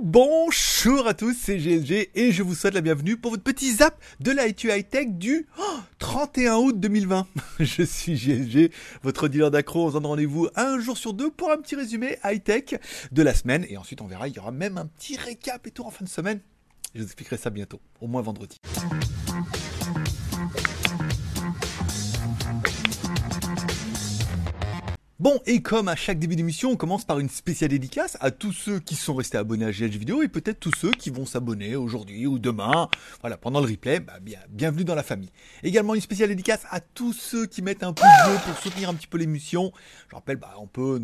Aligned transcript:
Bonjour 0.00 1.06
à 1.06 1.14
tous, 1.14 1.36
c'est 1.38 1.58
GLG 1.58 2.10
et 2.14 2.32
je 2.32 2.42
vous 2.42 2.54
souhaite 2.54 2.74
la 2.74 2.80
bienvenue 2.80 3.16
pour 3.16 3.32
votre 3.32 3.42
petit 3.42 3.72
zap 3.72 4.00
de 4.20 4.30
l'IT 4.30 4.64
High 4.64 4.88
Tech 4.88 5.08
du 5.08 5.46
31 5.98 6.56
août 6.56 6.80
2020. 6.80 7.26
Je 7.58 7.82
suis 7.82 8.14
GLG, 8.14 8.70
votre 9.02 9.28
dealer 9.28 9.50
d'accro. 9.50 9.86
On 9.86 9.88
se 9.88 9.94
donne 9.94 10.06
rendez-vous 10.06 10.48
un 10.54 10.78
jour 10.78 10.96
sur 10.96 11.12
deux 11.12 11.30
pour 11.30 11.50
un 11.50 11.56
petit 11.56 11.74
résumé 11.74 12.16
high 12.24 12.42
tech 12.42 12.80
de 13.12 13.22
la 13.22 13.34
semaine 13.34 13.66
et 13.68 13.76
ensuite 13.76 14.00
on 14.00 14.06
verra, 14.06 14.28
il 14.28 14.34
y 14.36 14.38
aura 14.38 14.52
même 14.52 14.78
un 14.78 14.86
petit 14.86 15.16
récap 15.16 15.66
et 15.66 15.72
tout 15.72 15.84
en 15.84 15.90
fin 15.90 16.04
de 16.04 16.10
semaine. 16.10 16.40
Je 16.94 17.00
vous 17.00 17.06
expliquerai 17.06 17.36
ça 17.36 17.50
bientôt, 17.50 17.80
au 18.00 18.06
moins 18.06 18.22
vendredi. 18.22 18.56
Bon, 25.20 25.40
et 25.46 25.62
comme 25.62 25.88
à 25.88 25.96
chaque 25.96 26.20
début 26.20 26.36
d'émission, 26.36 26.70
on 26.70 26.76
commence 26.76 27.04
par 27.04 27.18
une 27.18 27.28
spéciale 27.28 27.70
dédicace 27.70 28.16
à 28.20 28.30
tous 28.30 28.52
ceux 28.52 28.78
qui 28.78 28.94
sont 28.94 29.16
restés 29.16 29.36
abonnés 29.36 29.64
à 29.64 29.72
GH 29.72 29.98
Vidéo 29.98 30.22
et 30.22 30.28
peut-être 30.28 30.60
tous 30.60 30.70
ceux 30.78 30.92
qui 30.92 31.10
vont 31.10 31.26
s'abonner 31.26 31.74
aujourd'hui 31.74 32.28
ou 32.28 32.38
demain, 32.38 32.88
voilà, 33.20 33.36
pendant 33.36 33.58
le 33.60 33.66
replay, 33.66 33.98
bah, 33.98 34.20
bien, 34.22 34.38
bienvenue 34.48 34.84
dans 34.84 34.94
la 34.94 35.02
famille. 35.02 35.32
Également 35.64 35.96
une 35.96 36.00
spéciale 36.00 36.28
dédicace 36.28 36.66
à 36.70 36.78
tous 36.78 37.14
ceux 37.14 37.46
qui 37.46 37.62
mettent 37.62 37.82
un 37.82 37.92
pouce 37.92 38.06
bleu 38.26 38.36
pour 38.46 38.62
soutenir 38.62 38.90
un 38.90 38.94
petit 38.94 39.08
peu 39.08 39.18
l'émission. 39.18 39.72
Je 40.08 40.14
rappelle, 40.14 40.36
bah, 40.36 40.54
on 40.60 40.68
peut 40.68 41.02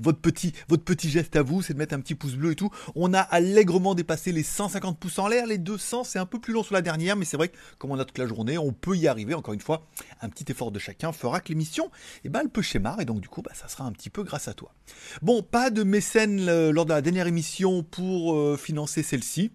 votre 0.00 0.20
petit, 0.20 0.52
votre 0.68 0.84
petit 0.84 1.10
geste 1.10 1.36
à 1.36 1.42
vous, 1.42 1.62
c'est 1.62 1.74
de 1.74 1.78
mettre 1.78 1.94
un 1.94 2.00
petit 2.00 2.14
pouce 2.14 2.34
bleu 2.34 2.52
et 2.52 2.56
tout. 2.56 2.70
On 2.94 3.14
a 3.14 3.20
allègrement 3.20 3.94
dépassé 3.94 4.32
les 4.32 4.42
150 4.42 4.98
pouces 4.98 5.18
en 5.18 5.28
l'air, 5.28 5.46
les 5.46 5.58
200, 5.58 6.04
c'est 6.04 6.18
un 6.18 6.26
peu 6.26 6.40
plus 6.40 6.52
long 6.52 6.62
sur 6.62 6.74
la 6.74 6.82
dernière, 6.82 7.16
mais 7.16 7.24
c'est 7.24 7.36
vrai 7.36 7.48
que 7.48 7.56
comme 7.78 7.90
on 7.90 7.98
a 7.98 8.04
toute 8.04 8.18
la 8.18 8.26
journée, 8.26 8.58
on 8.58 8.72
peut 8.72 8.96
y 8.96 9.08
arriver. 9.08 9.34
Encore 9.34 9.54
une 9.54 9.60
fois, 9.60 9.86
un 10.20 10.28
petit 10.28 10.50
effort 10.50 10.70
de 10.70 10.78
chacun 10.78 11.12
fera 11.12 11.40
que 11.40 11.48
l'émission, 11.48 11.90
eh 12.24 12.28
ben, 12.28 12.40
elle 12.42 12.50
peut 12.50 12.62
schémar, 12.62 13.00
et 13.00 13.04
donc 13.04 13.20
du 13.20 13.28
coup, 13.28 13.42
bah, 13.42 13.52
ça 13.54 13.68
sera 13.68 13.84
un 13.84 13.92
petit 13.92 14.10
peu 14.10 14.22
grâce 14.22 14.48
à 14.48 14.54
toi. 14.54 14.74
Bon, 15.22 15.42
pas 15.42 15.70
de 15.70 15.82
mécène 15.82 16.48
euh, 16.48 16.72
lors 16.72 16.84
de 16.84 16.92
la 16.92 17.02
dernière 17.02 17.26
émission 17.26 17.82
pour 17.82 18.34
euh, 18.34 18.56
financer 18.56 19.02
celle-ci. 19.02 19.52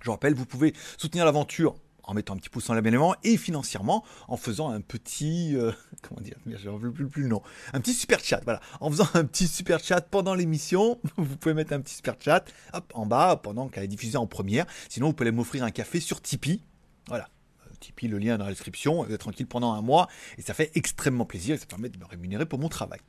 Je 0.00 0.10
rappelle, 0.10 0.34
vous 0.34 0.46
pouvez 0.46 0.74
soutenir 0.96 1.24
l'aventure 1.24 1.74
en 2.08 2.14
mettant 2.14 2.34
un 2.34 2.38
petit 2.38 2.48
pouce 2.48 2.68
en 2.70 2.74
l'abonnement 2.74 3.14
et 3.22 3.36
financièrement 3.36 4.04
en 4.26 4.36
faisant 4.36 4.70
un 4.70 4.80
petit 4.80 5.54
euh, 5.54 5.70
comment 6.02 6.20
dire 6.20 6.36
je 6.46 6.68
ne 6.68 6.90
plus, 6.90 7.06
plus 7.06 7.22
le 7.22 7.28
nom. 7.28 7.42
Un 7.72 7.80
petit 7.80 7.94
super 7.94 8.18
chat 8.18 8.40
voilà. 8.42 8.60
En 8.80 8.90
faisant 8.90 9.08
un 9.14 9.24
petit 9.24 9.46
super 9.46 9.78
chat 9.78 10.00
pendant 10.00 10.34
l'émission 10.34 10.98
vous 11.16 11.36
pouvez 11.36 11.54
mettre 11.54 11.74
un 11.74 11.80
petit 11.80 11.94
super 11.94 12.16
chat 12.18 12.44
hop 12.72 12.90
en 12.94 13.06
bas 13.06 13.36
pendant 13.36 13.68
qu'elle 13.68 13.84
est 13.84 13.88
diffusée 13.88 14.16
en 14.16 14.26
première. 14.26 14.66
Sinon 14.88 15.08
vous 15.08 15.12
pouvez 15.12 15.30
m'offrir 15.30 15.62
un 15.62 15.70
café 15.70 16.00
sur 16.00 16.22
Tipeee. 16.22 16.62
Voilà. 17.08 17.28
Euh, 17.66 17.74
Tipeee, 17.78 18.08
le 18.08 18.18
lien 18.18 18.38
dans 18.38 18.44
la 18.44 18.52
description, 18.52 19.04
vous 19.04 19.12
êtes 19.12 19.20
tranquille 19.20 19.46
pendant 19.46 19.74
un 19.74 19.82
mois. 19.82 20.08
Et 20.38 20.42
ça 20.42 20.54
fait 20.54 20.70
extrêmement 20.74 21.26
plaisir 21.26 21.54
et 21.54 21.58
ça 21.58 21.66
permet 21.66 21.90
de 21.90 21.98
me 21.98 22.06
rémunérer 22.06 22.46
pour 22.46 22.58
mon 22.58 22.70
travail. 22.70 23.00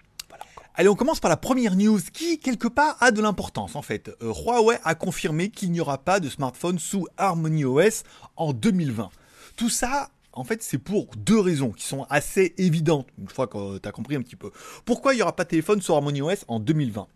Allez, 0.79 0.87
on 0.87 0.95
commence 0.95 1.19
par 1.19 1.27
la 1.27 1.35
première 1.35 1.75
news 1.75 1.99
qui, 2.13 2.39
quelque 2.39 2.69
part, 2.69 2.95
a 3.01 3.11
de 3.11 3.21
l'importance 3.21 3.75
en 3.75 3.81
fait. 3.81 4.15
Euh, 4.21 4.31
Huawei 4.31 4.79
a 4.85 4.95
confirmé 4.95 5.49
qu'il 5.49 5.73
n'y 5.73 5.81
aura 5.81 5.97
pas 5.97 6.21
de 6.21 6.29
smartphone 6.29 6.79
sous 6.79 7.05
Harmony 7.17 7.65
OS 7.65 8.03
en 8.37 8.53
2020. 8.53 9.09
Tout 9.57 9.69
ça, 9.69 10.09
en 10.31 10.45
fait, 10.45 10.63
c'est 10.63 10.77
pour 10.77 11.07
deux 11.17 11.37
raisons 11.37 11.71
qui 11.71 11.85
sont 11.85 12.07
assez 12.09 12.53
évidentes, 12.57 13.07
une 13.17 13.27
fois 13.27 13.47
que 13.47 13.77
tu 13.77 13.89
as 13.89 13.91
compris 13.91 14.15
un 14.15 14.21
petit 14.21 14.37
peu. 14.37 14.51
Pourquoi 14.85 15.13
il 15.13 15.17
n'y 15.17 15.21
aura 15.21 15.35
pas 15.35 15.43
de 15.43 15.49
téléphone 15.49 15.81
sur 15.81 15.95
Harmony 15.95 16.21
OS 16.21 16.45
en 16.47 16.61
2020 16.61 17.07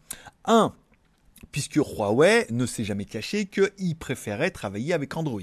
Un, 0.43 0.73
puisque 1.51 1.75
Huawei 1.75 2.45
ne 2.51 2.65
s'est 2.65 2.83
jamais 2.83 3.05
caché 3.05 3.45
qu'il 3.45 3.95
préférait 3.95 4.51
travailler 4.51 4.93
avec 4.93 5.15
Android. 5.15 5.41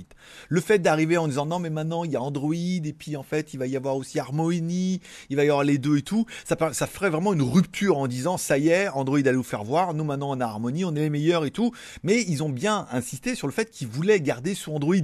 Le 0.48 0.60
fait 0.60 0.78
d'arriver 0.78 1.16
en 1.16 1.28
disant 1.28 1.46
non 1.46 1.58
mais 1.58 1.70
maintenant 1.70 2.04
il 2.04 2.12
y 2.12 2.16
a 2.16 2.22
Android 2.22 2.54
et 2.54 2.94
puis 2.96 3.16
en 3.16 3.22
fait 3.22 3.54
il 3.54 3.58
va 3.58 3.66
y 3.66 3.76
avoir 3.76 3.96
aussi 3.96 4.18
Harmony, 4.18 5.00
il 5.28 5.36
va 5.36 5.44
y 5.44 5.48
avoir 5.48 5.64
les 5.64 5.78
deux 5.78 5.98
et 5.98 6.02
tout, 6.02 6.26
ça, 6.44 6.86
ferait 6.86 7.10
vraiment 7.10 7.32
une 7.32 7.42
rupture 7.42 7.98
en 7.98 8.06
disant 8.06 8.36
ça 8.36 8.58
y 8.58 8.68
est, 8.68 8.88
Android 8.88 9.18
allait 9.18 9.32
vous 9.32 9.42
faire 9.42 9.64
voir, 9.64 9.94
nous 9.94 10.04
maintenant 10.04 10.30
on 10.30 10.40
a 10.40 10.44
Harmony, 10.44 10.84
on 10.84 10.94
est 10.94 11.00
les 11.00 11.10
meilleurs 11.10 11.44
et 11.44 11.50
tout, 11.50 11.72
mais 12.02 12.22
ils 12.22 12.42
ont 12.42 12.48
bien 12.48 12.86
insisté 12.90 13.34
sur 13.34 13.46
le 13.46 13.52
fait 13.52 13.70
qu'ils 13.70 13.88
voulaient 13.88 14.20
garder 14.20 14.54
sur 14.54 14.74
Android, 14.74 14.94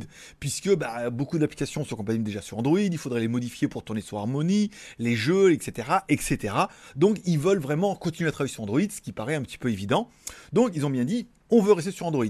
puisque 0.40 0.74
bah, 0.74 1.10
beaucoup 1.10 1.38
d'applications 1.38 1.84
sont 1.84 1.96
compatibles 1.96 2.24
déjà 2.24 2.42
sur 2.42 2.58
Android, 2.58 2.78
il 2.78 2.98
faudrait 2.98 3.20
les 3.20 3.28
modifier 3.28 3.68
pour 3.68 3.84
tourner 3.84 4.00
sur 4.00 4.18
Harmony, 4.18 4.70
les 4.98 5.14
jeux, 5.14 5.52
etc., 5.52 5.88
etc. 6.08 6.54
Donc 6.94 7.18
ils 7.24 7.38
veulent 7.38 7.58
vraiment 7.58 7.94
continuer 7.94 8.28
à 8.28 8.32
travailler 8.32 8.52
sur 8.52 8.62
Android, 8.62 8.80
ce 8.80 9.00
qui 9.00 9.12
paraît 9.12 9.34
un 9.34 9.42
petit 9.42 9.58
peu 9.58 9.70
évident. 9.70 10.08
Donc 10.52 10.72
ils 10.74 10.85
ont 10.85 10.85
bien 10.90 11.04
dit, 11.04 11.26
on 11.50 11.60
veut 11.60 11.72
rester 11.72 11.92
sur 11.92 12.06
Android. 12.06 12.26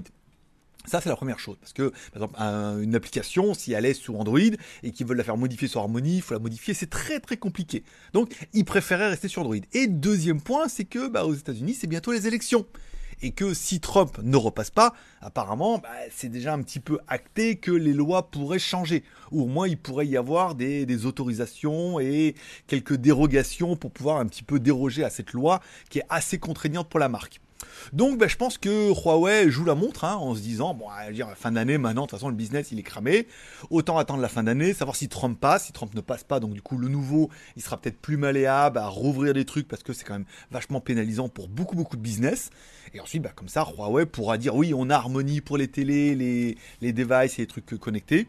Ça, 0.87 1.01
c'est 1.01 1.09
la 1.09 1.17
première 1.17 1.39
chose. 1.39 1.57
Parce 1.59 1.73
que, 1.73 1.91
par 2.13 2.23
exemple, 2.23 2.83
une 2.83 2.95
application, 2.95 3.53
si 3.53 3.73
elle 3.73 3.85
est 3.85 3.93
sur 3.93 4.17
Android 4.17 4.39
et 4.83 4.91
qu'ils 4.91 5.05
veulent 5.05 5.17
la 5.17 5.23
faire 5.23 5.37
modifier 5.37 5.67
sur 5.67 5.81
Harmony, 5.81 6.17
il 6.17 6.21
faut 6.21 6.33
la 6.33 6.39
modifier, 6.39 6.73
c'est 6.73 6.89
très 6.89 7.19
très 7.19 7.35
compliqué. 7.35 7.83
Donc, 8.13 8.33
ils 8.53 8.63
préféraient 8.63 9.09
rester 9.09 9.27
sur 9.27 9.41
Android. 9.41 9.57
Et 9.73 9.87
deuxième 9.87 10.41
point, 10.41 10.69
c'est 10.69 10.85
que 10.85 11.09
bah, 11.09 11.25
aux 11.25 11.33
États-Unis, 11.33 11.73
c'est 11.73 11.87
bientôt 11.87 12.13
les 12.13 12.25
élections. 12.25 12.65
Et 13.21 13.31
que 13.31 13.53
si 13.53 13.79
Trump 13.79 14.17
ne 14.21 14.37
repasse 14.37 14.69
pas, 14.69 14.93
apparemment, 15.21 15.79
bah, 15.79 15.89
c'est 16.11 16.29
déjà 16.29 16.53
un 16.53 16.61
petit 16.61 16.79
peu 16.79 16.99
acté 17.07 17.57
que 17.57 17.71
les 17.71 17.93
lois 17.93 18.29
pourraient 18.29 18.59
changer. 18.59 19.03
Ou 19.31 19.41
au 19.41 19.47
moins, 19.47 19.67
il 19.67 19.77
pourrait 19.77 20.07
y 20.07 20.15
avoir 20.15 20.55
des, 20.55 20.85
des 20.85 21.05
autorisations 21.05 21.99
et 21.99 22.35
quelques 22.67 22.95
dérogations 22.95 23.75
pour 23.75 23.91
pouvoir 23.91 24.17
un 24.17 24.27
petit 24.27 24.43
peu 24.43 24.59
déroger 24.59 25.03
à 25.03 25.09
cette 25.09 25.33
loi 25.33 25.61
qui 25.89 25.99
est 25.99 26.05
assez 26.07 26.37
contraignante 26.37 26.87
pour 26.87 26.99
la 26.99 27.09
marque. 27.09 27.41
Donc 27.93 28.17
bah, 28.17 28.27
je 28.27 28.35
pense 28.35 28.57
que 28.57 28.91
Huawei 28.91 29.49
joue 29.49 29.65
la 29.65 29.75
montre 29.75 30.03
hein, 30.05 30.15
en 30.15 30.35
se 30.35 30.41
disant, 30.41 30.73
bon, 30.73 30.89
à 30.89 31.11
dire, 31.11 31.29
fin 31.35 31.51
d'année 31.51 31.77
maintenant, 31.77 32.03
de 32.03 32.07
toute 32.07 32.19
façon 32.19 32.29
le 32.29 32.35
business 32.35 32.71
il 32.71 32.79
est 32.79 32.83
cramé, 32.83 33.27
autant 33.69 33.97
attendre 33.97 34.21
la 34.21 34.29
fin 34.29 34.43
d'année, 34.43 34.73
savoir 34.73 34.95
si 34.95 35.09
Trump 35.09 35.39
passe, 35.39 35.65
si 35.65 35.71
Trump 35.71 35.93
ne 35.93 36.01
passe 36.01 36.23
pas, 36.23 36.39
donc 36.39 36.53
du 36.53 36.61
coup 36.61 36.77
le 36.77 36.87
nouveau 36.87 37.29
il 37.55 37.61
sera 37.61 37.77
peut-être 37.77 37.99
plus 37.99 38.17
malléable 38.17 38.77
à 38.77 38.87
rouvrir 38.87 39.33
des 39.33 39.45
trucs 39.45 39.67
parce 39.67 39.83
que 39.83 39.93
c'est 39.93 40.03
quand 40.03 40.13
même 40.13 40.25
vachement 40.51 40.81
pénalisant 40.81 41.29
pour 41.29 41.47
beaucoup 41.47 41.75
beaucoup 41.75 41.97
de 41.97 42.01
business. 42.01 42.49
Et 42.93 42.99
ensuite 42.99 43.21
bah, 43.21 43.31
comme 43.35 43.49
ça 43.49 43.67
Huawei 43.77 44.05
pourra 44.05 44.37
dire 44.37 44.55
oui 44.55 44.73
on 44.75 44.89
a 44.89 44.95
Harmony 44.95 45.41
pour 45.41 45.57
les 45.57 45.67
télés, 45.67 46.15
les, 46.15 46.57
les 46.81 46.93
devices 46.93 47.39
et 47.39 47.43
les 47.43 47.47
trucs 47.47 47.77
connectés 47.79 48.27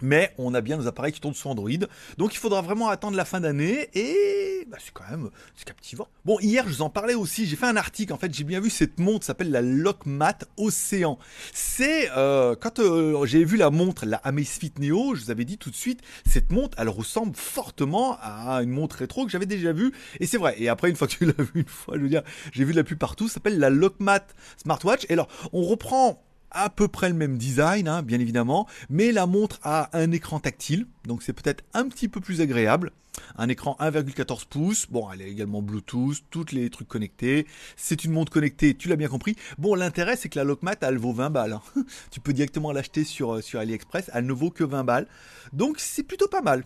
mais 0.00 0.32
on 0.38 0.54
a 0.54 0.60
bien 0.60 0.76
nos 0.76 0.86
appareils 0.86 1.12
qui 1.12 1.20
tournent 1.20 1.34
sous 1.34 1.48
Android. 1.48 1.70
Donc 2.18 2.34
il 2.34 2.38
faudra 2.38 2.62
vraiment 2.62 2.88
attendre 2.88 3.16
la 3.16 3.24
fin 3.24 3.40
d'année 3.40 3.88
et 3.94 4.43
bah, 4.68 4.78
c'est 4.80 4.92
quand 4.92 5.08
même 5.10 5.30
c'est 5.56 5.64
captivant. 5.64 6.08
Bon, 6.24 6.38
hier 6.40 6.64
je 6.66 6.74
vous 6.74 6.82
en 6.82 6.90
parlais 6.90 7.14
aussi, 7.14 7.46
j'ai 7.46 7.56
fait 7.56 7.66
un 7.66 7.76
article 7.76 8.12
en 8.12 8.18
fait, 8.18 8.32
j'ai 8.32 8.44
bien 8.44 8.60
vu 8.60 8.70
cette 8.70 8.98
montre 8.98 9.24
s'appelle 9.24 9.50
la 9.50 9.62
Lockmat 9.62 10.38
Océan. 10.56 11.18
C'est 11.52 12.10
euh, 12.16 12.54
quand 12.56 12.78
euh, 12.78 13.24
j'ai 13.26 13.44
vu 13.44 13.56
la 13.56 13.70
montre 13.70 14.06
la 14.06 14.16
Amazfit 14.18 14.72
Neo, 14.78 15.14
je 15.14 15.24
vous 15.24 15.30
avais 15.30 15.44
dit 15.44 15.58
tout 15.58 15.70
de 15.70 15.76
suite, 15.76 16.00
cette 16.26 16.50
montre 16.50 16.76
elle 16.80 16.88
ressemble 16.88 17.36
fortement 17.36 18.18
à 18.20 18.62
une 18.62 18.70
montre 18.70 18.96
rétro 18.96 19.24
que 19.24 19.30
j'avais 19.30 19.46
déjà 19.46 19.72
vue 19.72 19.92
et 20.20 20.26
c'est 20.26 20.38
vrai. 20.38 20.54
Et 20.58 20.68
après 20.68 20.90
une 20.90 20.96
fois 20.96 21.06
que 21.08 21.12
tu 21.12 21.24
l'as 21.26 21.32
vu 21.44 21.60
une 21.60 21.68
fois, 21.68 21.96
je 21.96 22.02
veux 22.02 22.08
dire, 22.08 22.22
j'ai 22.52 22.64
vu 22.64 22.72
la 22.72 22.84
plus 22.84 22.96
partout, 22.96 23.28
s'appelle 23.28 23.58
la 23.58 23.70
Lockmat 23.70 24.26
Smartwatch. 24.62 25.06
Et 25.08 25.12
alors, 25.12 25.28
on 25.52 25.62
reprend 25.62 26.22
à 26.54 26.70
peu 26.70 26.88
près 26.88 27.08
le 27.08 27.14
même 27.14 27.36
design, 27.36 27.88
hein, 27.88 28.02
bien 28.02 28.20
évidemment, 28.20 28.66
mais 28.88 29.12
la 29.12 29.26
montre 29.26 29.58
a 29.62 29.90
un 29.92 30.10
écran 30.12 30.40
tactile, 30.40 30.86
donc 31.04 31.22
c'est 31.22 31.32
peut-être 31.32 31.64
un 31.74 31.88
petit 31.88 32.08
peu 32.08 32.20
plus 32.20 32.40
agréable. 32.40 32.92
Un 33.36 33.48
écran 33.48 33.76
1,14 33.80 34.46
pouces, 34.46 34.86
bon, 34.90 35.08
elle 35.12 35.22
est 35.22 35.30
également 35.30 35.62
Bluetooth, 35.62 36.24
tous 36.30 36.46
les 36.52 36.68
trucs 36.70 36.88
connectés. 36.88 37.46
C'est 37.76 38.04
une 38.04 38.12
montre 38.12 38.32
connectée, 38.32 38.74
tu 38.74 38.88
l'as 38.88 38.96
bien 38.96 39.08
compris. 39.08 39.36
Bon, 39.58 39.74
l'intérêt, 39.74 40.16
c'est 40.16 40.28
que 40.28 40.38
la 40.38 40.44
Lockmat, 40.44 40.76
elle 40.80 40.98
vaut 40.98 41.12
20 41.12 41.30
balles. 41.30 41.52
Hein. 41.52 41.62
tu 42.10 42.20
peux 42.20 42.32
directement 42.32 42.72
l'acheter 42.72 43.04
sur, 43.04 43.34
euh, 43.34 43.40
sur 43.40 43.60
AliExpress, 43.60 44.10
elle 44.12 44.26
ne 44.26 44.32
vaut 44.32 44.50
que 44.50 44.64
20 44.64 44.84
balles. 44.84 45.06
Donc, 45.52 45.78
c'est 45.78 46.02
plutôt 46.02 46.28
pas 46.28 46.42
mal 46.42 46.64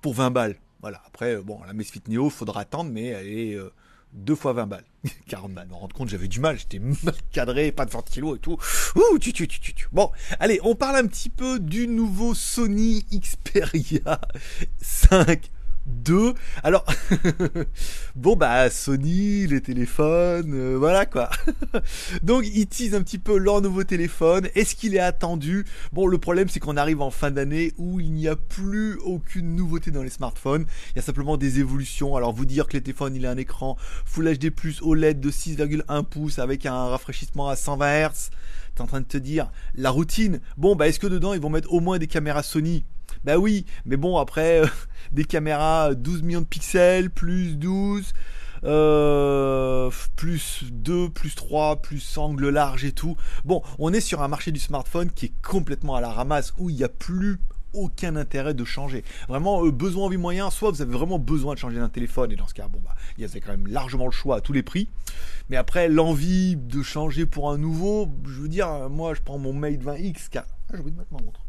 pour 0.00 0.14
20 0.14 0.30
balles. 0.30 0.56
Voilà, 0.80 1.02
après, 1.06 1.36
bon, 1.36 1.60
la 1.66 1.74
Mesfit 1.74 2.02
Neo, 2.08 2.30
faudra 2.30 2.62
attendre, 2.62 2.90
mais 2.90 3.06
elle 3.06 3.28
est... 3.28 3.54
Euh, 3.54 3.70
deux 4.12 4.34
fois 4.34 4.52
20 4.52 4.66
balles. 4.66 4.84
40 5.28 5.52
balles. 5.52 5.68
Me 5.68 5.74
rendre 5.74 5.94
compte, 5.94 6.08
j'avais 6.08 6.28
du 6.28 6.40
mal, 6.40 6.58
j'étais 6.58 6.78
mal 6.78 7.14
cadré, 7.32 7.72
pas 7.72 7.84
de 7.84 7.90
ventilo 7.90 8.36
et 8.36 8.38
tout. 8.38 8.58
Ouh, 8.96 9.18
tu, 9.18 9.32
tu, 9.32 9.46
tu, 9.48 9.60
tu, 9.60 9.86
Bon, 9.92 10.10
allez, 10.38 10.60
on 10.62 10.74
parle 10.74 10.96
un 10.96 11.06
petit 11.06 11.30
peu 11.30 11.58
du 11.58 11.88
nouveau 11.88 12.34
Sony 12.34 13.04
Xperia 13.12 14.20
5 14.80 15.50
2. 15.86 16.34
Alors, 16.62 16.84
bon, 18.16 18.36
bah, 18.36 18.70
Sony, 18.70 19.46
les 19.46 19.60
téléphones, 19.60 20.52
euh, 20.54 20.76
voilà 20.78 21.06
quoi. 21.06 21.30
Donc, 22.22 22.44
ils 22.46 22.66
teasent 22.66 22.94
un 22.94 23.02
petit 23.02 23.18
peu 23.18 23.36
leur 23.38 23.60
nouveau 23.60 23.84
téléphone. 23.84 24.48
Est-ce 24.54 24.74
qu'il 24.74 24.94
est 24.94 25.00
attendu? 25.00 25.64
Bon, 25.92 26.06
le 26.06 26.18
problème, 26.18 26.48
c'est 26.48 26.60
qu'on 26.60 26.76
arrive 26.76 27.00
en 27.00 27.10
fin 27.10 27.30
d'année 27.30 27.72
où 27.78 28.00
il 28.00 28.12
n'y 28.12 28.28
a 28.28 28.36
plus 28.36 28.96
aucune 28.98 29.56
nouveauté 29.56 29.90
dans 29.90 30.02
les 30.02 30.10
smartphones. 30.10 30.66
Il 30.90 30.96
y 30.96 30.98
a 30.98 31.02
simplement 31.02 31.36
des 31.36 31.60
évolutions. 31.60 32.16
Alors, 32.16 32.32
vous 32.32 32.46
dire 32.46 32.66
que 32.66 32.74
les 32.74 32.82
téléphones, 32.82 33.16
il 33.16 33.26
a 33.26 33.30
un 33.30 33.36
écran 33.36 33.76
Full 34.04 34.36
HD+, 34.36 34.52
OLED 34.82 35.20
de 35.20 35.30
6,1 35.30 36.04
pouces 36.04 36.38
avec 36.38 36.66
un 36.66 36.86
rafraîchissement 36.86 37.48
à 37.48 37.56
120 37.56 38.08
Hz. 38.08 38.30
T'es 38.74 38.82
en 38.82 38.86
train 38.86 39.00
de 39.00 39.06
te 39.06 39.18
dire, 39.18 39.50
la 39.74 39.90
routine? 39.90 40.40
Bon, 40.56 40.76
bah, 40.76 40.88
est-ce 40.88 41.00
que 41.00 41.06
dedans, 41.06 41.34
ils 41.34 41.40
vont 41.40 41.50
mettre 41.50 41.72
au 41.72 41.80
moins 41.80 41.98
des 41.98 42.06
caméras 42.06 42.42
Sony? 42.42 42.84
Bah 43.24 43.38
oui, 43.38 43.66
mais 43.84 43.96
bon, 43.96 44.18
après, 44.18 44.60
euh, 44.62 44.66
des 45.12 45.24
caméras 45.24 45.94
12 45.94 46.22
millions 46.22 46.40
de 46.40 46.46
pixels, 46.46 47.10
plus 47.10 47.56
12, 47.56 48.12
euh, 48.64 49.90
plus 50.16 50.64
2, 50.70 51.10
plus 51.10 51.34
3, 51.34 51.82
plus 51.82 52.18
angle 52.18 52.48
large 52.48 52.84
et 52.84 52.92
tout. 52.92 53.16
Bon, 53.44 53.62
on 53.78 53.92
est 53.92 54.00
sur 54.00 54.22
un 54.22 54.28
marché 54.28 54.52
du 54.52 54.60
smartphone 54.60 55.10
qui 55.10 55.26
est 55.26 55.32
complètement 55.42 55.96
à 55.96 56.00
la 56.00 56.10
ramasse, 56.10 56.52
où 56.58 56.70
il 56.70 56.76
n'y 56.76 56.84
a 56.84 56.88
plus 56.88 57.38
aucun 57.72 58.16
intérêt 58.16 58.52
de 58.52 58.64
changer. 58.64 59.04
Vraiment, 59.28 59.64
euh, 59.64 59.70
besoin, 59.70 60.06
envie, 60.06 60.16
moyen, 60.16 60.50
soit 60.50 60.70
vous 60.70 60.82
avez 60.82 60.92
vraiment 60.92 61.18
besoin 61.18 61.54
de 61.54 61.58
changer 61.58 61.78
d'un 61.78 61.88
téléphone, 61.88 62.32
et 62.32 62.36
dans 62.36 62.48
ce 62.48 62.54
cas, 62.54 62.68
bon, 62.68 62.80
bah, 62.84 62.94
il 63.16 63.22
y 63.22 63.24
avait 63.24 63.40
quand 63.40 63.52
même 63.52 63.66
largement 63.66 64.06
le 64.06 64.12
choix 64.12 64.36
à 64.36 64.40
tous 64.40 64.52
les 64.52 64.62
prix. 64.62 64.88
Mais 65.48 65.56
après, 65.56 65.88
l'envie 65.88 66.56
de 66.56 66.82
changer 66.82 67.26
pour 67.26 67.50
un 67.50 67.58
nouveau, 67.58 68.08
je 68.24 68.40
veux 68.40 68.48
dire, 68.48 68.88
moi, 68.90 69.14
je 69.14 69.20
prends 69.20 69.38
mon 69.38 69.52
Mate 69.52 69.82
20X, 69.82 70.28
car... 70.30 70.44
Ah, 70.48 70.74
j'ai 70.74 70.80
oublié 70.80 70.94
de 70.94 70.98
mettre 70.98 71.12
ma 71.12 71.22
montre. 71.22 71.40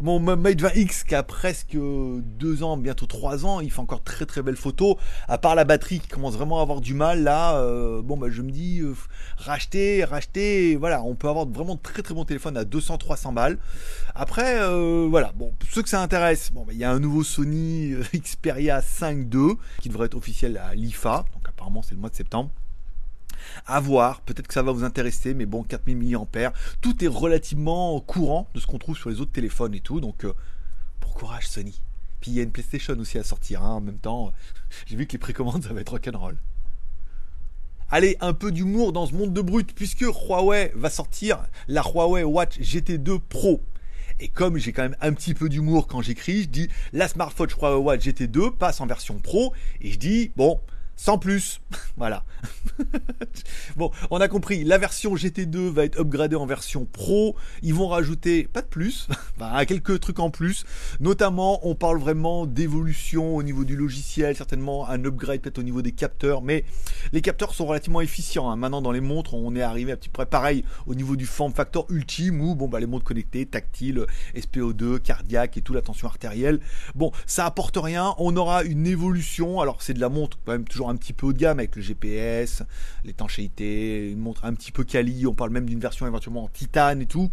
Mon 0.00 0.18
Mate 0.18 0.60
20X 0.60 1.04
qui 1.04 1.14
a 1.14 1.22
presque 1.22 1.76
deux 1.76 2.62
ans, 2.62 2.76
bientôt 2.76 3.06
trois 3.06 3.46
ans, 3.46 3.60
il 3.60 3.70
fait 3.70 3.80
encore 3.80 4.02
très 4.02 4.26
très 4.26 4.42
belles 4.42 4.56
photos. 4.56 4.96
À 5.28 5.38
part 5.38 5.54
la 5.54 5.64
batterie 5.64 6.00
qui 6.00 6.08
commence 6.08 6.34
vraiment 6.34 6.58
à 6.58 6.62
avoir 6.62 6.80
du 6.80 6.94
mal, 6.94 7.22
là, 7.22 7.56
euh, 7.58 8.02
bon 8.02 8.16
bah 8.16 8.28
je 8.30 8.42
me 8.42 8.50
dis 8.50 8.80
euh, 8.80 8.94
racheter, 9.36 10.04
racheter, 10.04 10.76
voilà, 10.76 11.02
on 11.02 11.14
peut 11.14 11.28
avoir 11.28 11.46
vraiment 11.46 11.76
très 11.76 12.02
très 12.02 12.14
bon 12.14 12.24
téléphone 12.24 12.56
à 12.56 12.64
200-300 12.64 13.34
balles. 13.34 13.58
Après, 14.14 14.60
euh, 14.60 15.06
voilà, 15.08 15.32
bon, 15.34 15.52
pour 15.58 15.70
ceux 15.70 15.82
que 15.82 15.88
ça 15.88 16.02
intéresse, 16.02 16.52
bon, 16.52 16.64
bah, 16.64 16.72
il 16.72 16.78
y 16.78 16.84
a 16.84 16.90
un 16.90 17.00
nouveau 17.00 17.22
Sony 17.22 17.94
Xperia 18.14 18.80
5 18.82 19.32
II 19.32 19.54
qui 19.80 19.88
devrait 19.88 20.06
être 20.06 20.16
officiel 20.16 20.58
à 20.58 20.74
l'IFA, 20.74 21.24
donc 21.34 21.48
apparemment 21.48 21.82
c'est 21.82 21.94
le 21.94 22.00
mois 22.00 22.10
de 22.10 22.16
septembre. 22.16 22.50
À 23.66 23.80
voir, 23.80 24.20
peut-être 24.22 24.46
que 24.46 24.54
ça 24.54 24.62
va 24.62 24.72
vous 24.72 24.84
intéresser, 24.84 25.34
mais 25.34 25.46
bon, 25.46 25.62
4000 25.62 26.18
mAh, 26.18 26.52
tout 26.80 27.04
est 27.04 27.08
relativement 27.08 28.00
courant 28.00 28.48
de 28.54 28.60
ce 28.60 28.66
qu'on 28.66 28.78
trouve 28.78 28.96
sur 28.96 29.10
les 29.10 29.20
autres 29.20 29.32
téléphones 29.32 29.74
et 29.74 29.80
tout, 29.80 30.00
donc 30.00 30.24
euh, 30.24 30.32
bon 31.00 31.08
courage 31.08 31.48
Sony. 31.48 31.80
Puis 32.20 32.30
il 32.30 32.36
y 32.36 32.40
a 32.40 32.42
une 32.42 32.52
PlayStation 32.52 32.98
aussi 32.98 33.18
à 33.18 33.22
sortir 33.22 33.62
hein, 33.62 33.72
en 33.72 33.80
même 33.80 33.98
temps. 33.98 34.32
J'ai 34.86 34.96
vu 34.96 35.06
que 35.06 35.12
les 35.12 35.18
précommandes 35.18 35.62
ça 35.68 35.72
va 35.72 35.80
être 35.80 35.90
rock'n'roll. 35.90 36.38
Allez, 37.90 38.16
un 38.20 38.32
peu 38.32 38.50
d'humour 38.50 38.92
dans 38.92 39.06
ce 39.06 39.14
monde 39.14 39.32
de 39.32 39.40
brut, 39.42 39.72
puisque 39.74 40.00
Huawei 40.00 40.72
va 40.74 40.90
sortir 40.90 41.44
la 41.68 41.82
Huawei 41.82 42.24
Watch 42.24 42.58
GT2 42.58 43.20
Pro. 43.20 43.62
Et 44.20 44.28
comme 44.28 44.56
j'ai 44.56 44.72
quand 44.72 44.82
même 44.82 44.96
un 45.00 45.12
petit 45.12 45.34
peu 45.34 45.48
d'humour 45.48 45.86
quand 45.86 46.00
j'écris, 46.00 46.42
je 46.42 46.48
dis 46.48 46.68
la 46.92 47.08
smartphone 47.08 47.50
Huawei 47.50 47.82
Watch 47.82 48.06
GT2 48.06 48.52
passe 48.56 48.80
en 48.80 48.86
version 48.86 49.18
Pro, 49.18 49.52
et 49.80 49.92
je 49.92 49.98
dis 49.98 50.32
bon, 50.34 50.60
sans 50.96 51.18
plus. 51.18 51.60
voilà. 51.96 52.24
bon, 53.76 53.90
on 54.10 54.20
a 54.20 54.28
compris, 54.28 54.64
la 54.64 54.78
version 54.78 55.14
GT2 55.14 55.70
va 55.70 55.84
être 55.84 56.00
upgradée 56.00 56.36
en 56.36 56.46
version 56.46 56.84
Pro. 56.84 57.36
Ils 57.62 57.74
vont 57.74 57.88
rajouter, 57.88 58.44
pas 58.44 58.62
de 58.62 58.66
plus, 58.66 59.08
quelques 59.66 60.00
trucs 60.00 60.18
en 60.18 60.30
plus. 60.30 60.64
Notamment, 61.00 61.66
on 61.66 61.74
parle 61.74 61.98
vraiment 61.98 62.46
d'évolution 62.46 63.36
au 63.36 63.42
niveau 63.42 63.64
du 63.64 63.76
logiciel, 63.76 64.36
certainement 64.36 64.88
un 64.88 65.04
upgrade 65.04 65.40
peut-être 65.40 65.58
au 65.58 65.62
niveau 65.62 65.82
des 65.82 65.92
capteurs. 65.92 66.42
Mais 66.42 66.64
les 67.12 67.20
capteurs 67.20 67.54
sont 67.54 67.66
relativement 67.66 68.00
efficients. 68.00 68.50
Hein. 68.50 68.56
Maintenant, 68.56 68.82
dans 68.82 68.92
les 68.92 69.00
montres, 69.00 69.34
on 69.34 69.54
est 69.54 69.62
arrivé 69.62 69.92
à 69.92 69.96
petit 69.96 70.08
près 70.08 70.26
pareil 70.26 70.64
au 70.86 70.94
niveau 70.94 71.16
du 71.16 71.26
form 71.26 71.52
factor 71.52 71.86
ultime 71.90 72.40
où, 72.40 72.54
bon, 72.54 72.68
bah, 72.68 72.80
les 72.80 72.86
montres 72.86 73.04
connectées, 73.04 73.46
tactiles, 73.46 74.06
SPO2, 74.36 74.98
cardiaque 75.00 75.56
et 75.56 75.62
tout, 75.62 75.74
la 75.74 75.82
tension 75.82 76.08
artérielle. 76.08 76.60
Bon, 76.94 77.12
ça 77.26 77.46
apporte 77.46 77.76
rien. 77.76 78.14
On 78.18 78.36
aura 78.36 78.64
une 78.64 78.86
évolution. 78.86 79.60
Alors, 79.60 79.82
c'est 79.82 79.94
de 79.94 80.00
la 80.00 80.08
montre 80.08 80.38
quand 80.44 80.52
même 80.52 80.64
toujours 80.64 80.83
un 80.88 80.96
petit 80.96 81.12
peu 81.12 81.26
haut 81.26 81.32
de 81.32 81.38
gamme 81.38 81.58
avec 81.58 81.76
le 81.76 81.82
GPS, 81.82 82.62
l'étanchéité, 83.04 84.10
une 84.10 84.18
montre 84.18 84.44
un 84.44 84.54
petit 84.54 84.72
peu 84.72 84.84
quali. 84.84 85.26
On 85.26 85.34
parle 85.34 85.50
même 85.50 85.66
d'une 85.66 85.80
version 85.80 86.06
éventuellement 86.06 86.44
en 86.44 86.48
titane 86.48 87.02
et 87.02 87.06
tout. 87.06 87.30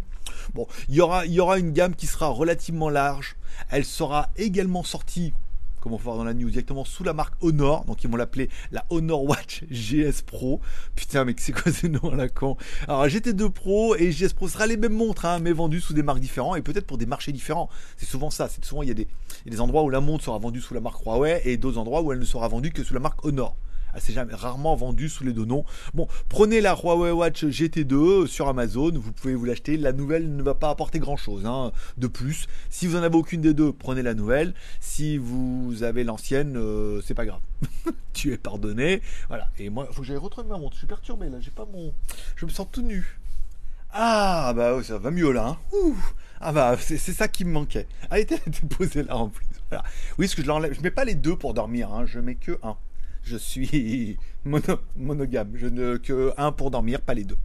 Bon, 0.53 0.67
il 0.89 0.95
y 0.95 1.01
aura, 1.01 1.25
il 1.25 1.33
y 1.33 1.39
aura 1.39 1.59
une 1.59 1.71
gamme 1.71 1.95
qui 1.95 2.07
sera 2.07 2.27
relativement 2.27 2.89
large. 2.89 3.35
Elle 3.69 3.85
sera 3.85 4.29
également 4.37 4.83
sortie 4.83 5.33
comme 5.81 5.93
on 5.93 5.97
peut 5.97 6.05
voir 6.05 6.15
dans 6.15 6.23
la 6.23 6.33
news, 6.33 6.49
directement 6.49 6.85
sous 6.85 7.03
la 7.03 7.11
marque 7.11 7.33
Honor. 7.41 7.83
Donc 7.85 8.03
ils 8.03 8.09
vont 8.09 8.15
l'appeler 8.15 8.49
la 8.71 8.85
Honor 8.89 9.23
Watch 9.23 9.65
GS 9.69 10.21
Pro. 10.25 10.61
Putain, 10.95 11.25
mais 11.25 11.35
c'est 11.37 11.51
quoi 11.51 11.71
ce 11.71 11.87
nom 11.87 12.11
à 12.11 12.15
la 12.15 12.29
con? 12.29 12.55
Alors 12.87 13.05
GT2 13.07 13.49
Pro 13.49 13.95
et 13.95 14.11
GS 14.11 14.33
Pro 14.33 14.47
sera 14.47 14.67
les 14.67 14.77
mêmes 14.77 14.93
montres, 14.93 15.25
hein, 15.25 15.39
mais 15.39 15.51
vendues 15.51 15.81
sous 15.81 15.93
des 15.93 16.03
marques 16.03 16.19
différentes 16.19 16.57
et 16.57 16.61
peut-être 16.61 16.87
pour 16.87 16.97
des 16.97 17.05
marchés 17.05 17.33
différents. 17.33 17.67
C'est 17.97 18.05
souvent 18.05 18.29
ça. 18.29 18.47
C'est 18.47 18.63
souvent 18.63 18.83
il 18.83 18.89
y 18.89 18.91
a 18.91 19.49
des 19.49 19.61
endroits 19.61 19.83
où 19.83 19.89
la 19.89 19.99
montre 19.99 20.23
sera 20.23 20.37
vendue 20.37 20.61
sous 20.61 20.73
la 20.73 20.79
marque 20.79 21.03
Huawei 21.05 21.41
et 21.43 21.57
d'autres 21.57 21.79
endroits 21.79 22.01
où 22.01 22.13
elle 22.13 22.19
ne 22.19 22.25
sera 22.25 22.47
vendue 22.47 22.71
que 22.71 22.83
sous 22.83 22.93
la 22.93 22.99
marque 22.99 23.25
Honor. 23.25 23.57
Elle 23.93 24.01
s'est 24.01 24.13
jamais 24.13 24.33
rarement 24.33 24.75
vendue 24.75 25.09
sous 25.09 25.23
les 25.23 25.33
deux 25.33 25.45
noms. 25.45 25.65
Bon, 25.93 26.07
prenez 26.29 26.61
la 26.61 26.75
Huawei 26.75 27.11
Watch 27.11 27.43
GT2 27.43 28.27
sur 28.27 28.47
Amazon, 28.47 28.91
vous 28.93 29.11
pouvez 29.11 29.35
vous 29.35 29.45
l'acheter. 29.45 29.77
La 29.77 29.93
nouvelle 29.93 30.35
ne 30.35 30.43
va 30.43 30.55
pas 30.55 30.69
apporter 30.69 30.99
grand 30.99 31.17
chose 31.17 31.45
hein, 31.45 31.71
de 31.97 32.07
plus. 32.07 32.47
Si 32.69 32.87
vous 32.87 32.95
en 32.95 33.03
avez 33.03 33.15
aucune 33.15 33.41
des 33.41 33.53
deux, 33.53 33.71
prenez 33.73 34.01
la 34.01 34.13
nouvelle. 34.13 34.53
Si 34.79 35.17
vous 35.17 35.83
avez 35.83 36.03
l'ancienne, 36.03 36.57
euh, 36.57 37.01
c'est 37.05 37.13
pas 37.13 37.25
grave. 37.25 37.41
tu 38.13 38.33
es 38.33 38.37
pardonné. 38.37 39.01
Voilà. 39.27 39.49
Et 39.59 39.69
moi, 39.69 39.87
faut 39.91 40.01
que 40.01 40.07
j'aille 40.07 40.17
retrouver 40.17 40.47
ma 40.47 40.57
montre. 40.57 40.73
Je 40.73 40.79
suis 40.79 40.87
perturbé 40.87 41.29
là. 41.29 41.39
J'ai 41.39 41.51
pas 41.51 41.65
mon. 41.65 41.93
Je 42.35 42.45
me 42.45 42.51
sens 42.51 42.67
tout 42.71 42.81
nu. 42.81 43.17
Ah 43.93 44.53
bah 44.55 44.81
ça 44.83 44.97
va 44.97 45.11
mieux 45.11 45.31
là. 45.31 45.57
Hein. 45.73 45.93
Ah 46.39 46.53
bah 46.53 46.77
c'est 46.79 46.97
ça 46.97 47.27
qui 47.27 47.43
me 47.43 47.51
manquait. 47.51 47.87
Ah, 48.09 48.23
t'es 48.23 48.39
posé 48.77 49.03
là 49.03 49.17
en 49.17 49.27
plus. 49.27 49.45
Voilà. 49.69 49.83
Oui, 50.17 50.25
parce 50.25 50.35
que 50.35 50.41
je 50.41 50.47
l'enlève. 50.47 50.73
Je 50.73 50.81
mets 50.81 50.91
pas 50.91 51.05
les 51.05 51.15
deux 51.15 51.35
pour 51.35 51.53
dormir. 51.53 51.93
Hein. 51.93 52.05
Je 52.05 52.19
mets 52.19 52.35
que 52.35 52.57
un 52.63 52.77
je 53.23 53.37
suis 53.37 54.17
monogame. 54.95 55.51
Je 55.55 55.67
ne 55.67 55.97
que 55.97 56.33
un 56.37 56.51
pour 56.51 56.71
dormir, 56.71 57.01
pas 57.01 57.13
les 57.13 57.23
deux. 57.23 57.37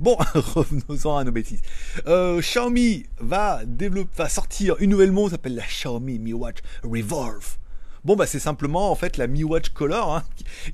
Bon, 0.00 0.16
revenons-en 0.34 1.16
à 1.16 1.24
nos 1.24 1.32
bêtises. 1.32 1.62
Euh, 2.06 2.40
Xiaomi 2.40 3.06
va 3.18 3.64
développer, 3.64 4.10
va 4.16 4.28
sortir 4.28 4.76
une 4.80 4.90
nouvelle 4.90 5.12
montre, 5.12 5.32
s'appelle 5.32 5.54
la 5.54 5.66
Xiaomi 5.66 6.18
Mi 6.18 6.32
Watch 6.32 6.58
Revolve. 6.82 7.56
Bon, 8.04 8.16
bah 8.16 8.26
c'est 8.26 8.38
simplement 8.38 8.90
en 8.90 8.94
fait 8.94 9.16
la 9.16 9.26
Mi 9.26 9.44
Watch 9.44 9.70
Color. 9.70 10.16
Hein. 10.16 10.24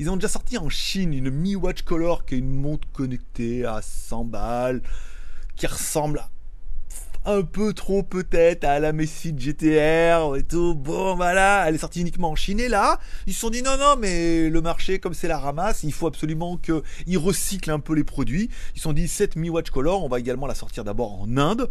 Ils 0.01 0.11
ont 0.11 0.17
déjà 0.17 0.29
sorti 0.29 0.59
en 0.59 0.69
Chine 0.69 1.15
une 1.15 1.31
Mi 1.31 1.55
Watch 1.55 1.83
Color 1.83 2.25
qui 2.27 2.35
est 2.35 2.39
une 2.39 2.51
montre 2.51 2.89
connectée 2.93 3.65
à 3.65 3.81
100 3.83 4.25
balles, 4.25 4.83
qui 5.55 5.69
ressemble 5.69 6.25
un 7.25 7.43
peu 7.43 7.73
trop 7.75 8.03
peut-être 8.03 8.65
à 8.65 8.81
la 8.81 8.93
Messi 8.93 9.35
GTR 9.37 10.37
et 10.37 10.43
tout. 10.43 10.75
Bon, 10.75 11.15
voilà, 11.17 11.65
elle 11.67 11.75
est 11.75 11.79
sortie 11.79 12.01
uniquement 12.01 12.31
en 12.31 12.37
Chine 12.37 12.61
et 12.61 12.69
là, 12.69 12.99
ils 13.27 13.35
se 13.35 13.41
sont 13.41 13.51
dit 13.51 13.63
non, 13.63 13.77
non, 13.79 13.97
mais 13.99 14.49
le 14.49 14.61
marché, 14.61 14.99
comme 14.99 15.15
c'est 15.15 15.29
la 15.29 15.39
ramasse, 15.39 15.83
il 15.83 15.93
faut 15.93 16.07
absolument 16.07 16.57
qu'ils 16.57 17.19
recyclent 17.19 17.71
un 17.71 17.81
peu 17.81 17.95
les 17.95 18.05
produits. 18.05 18.49
Ils 18.75 18.79
se 18.79 18.85
sont 18.85 18.93
dit 18.93 19.09
cette 19.09 19.37
Mi 19.37 19.51
Watch 19.51 19.71
Color, 19.71 20.03
on 20.03 20.09
va 20.09 20.19
également 20.19 20.47
la 20.47 20.55
sortir 20.55 20.85
d'abord 20.85 21.21
en 21.21 21.37
Inde 21.37 21.71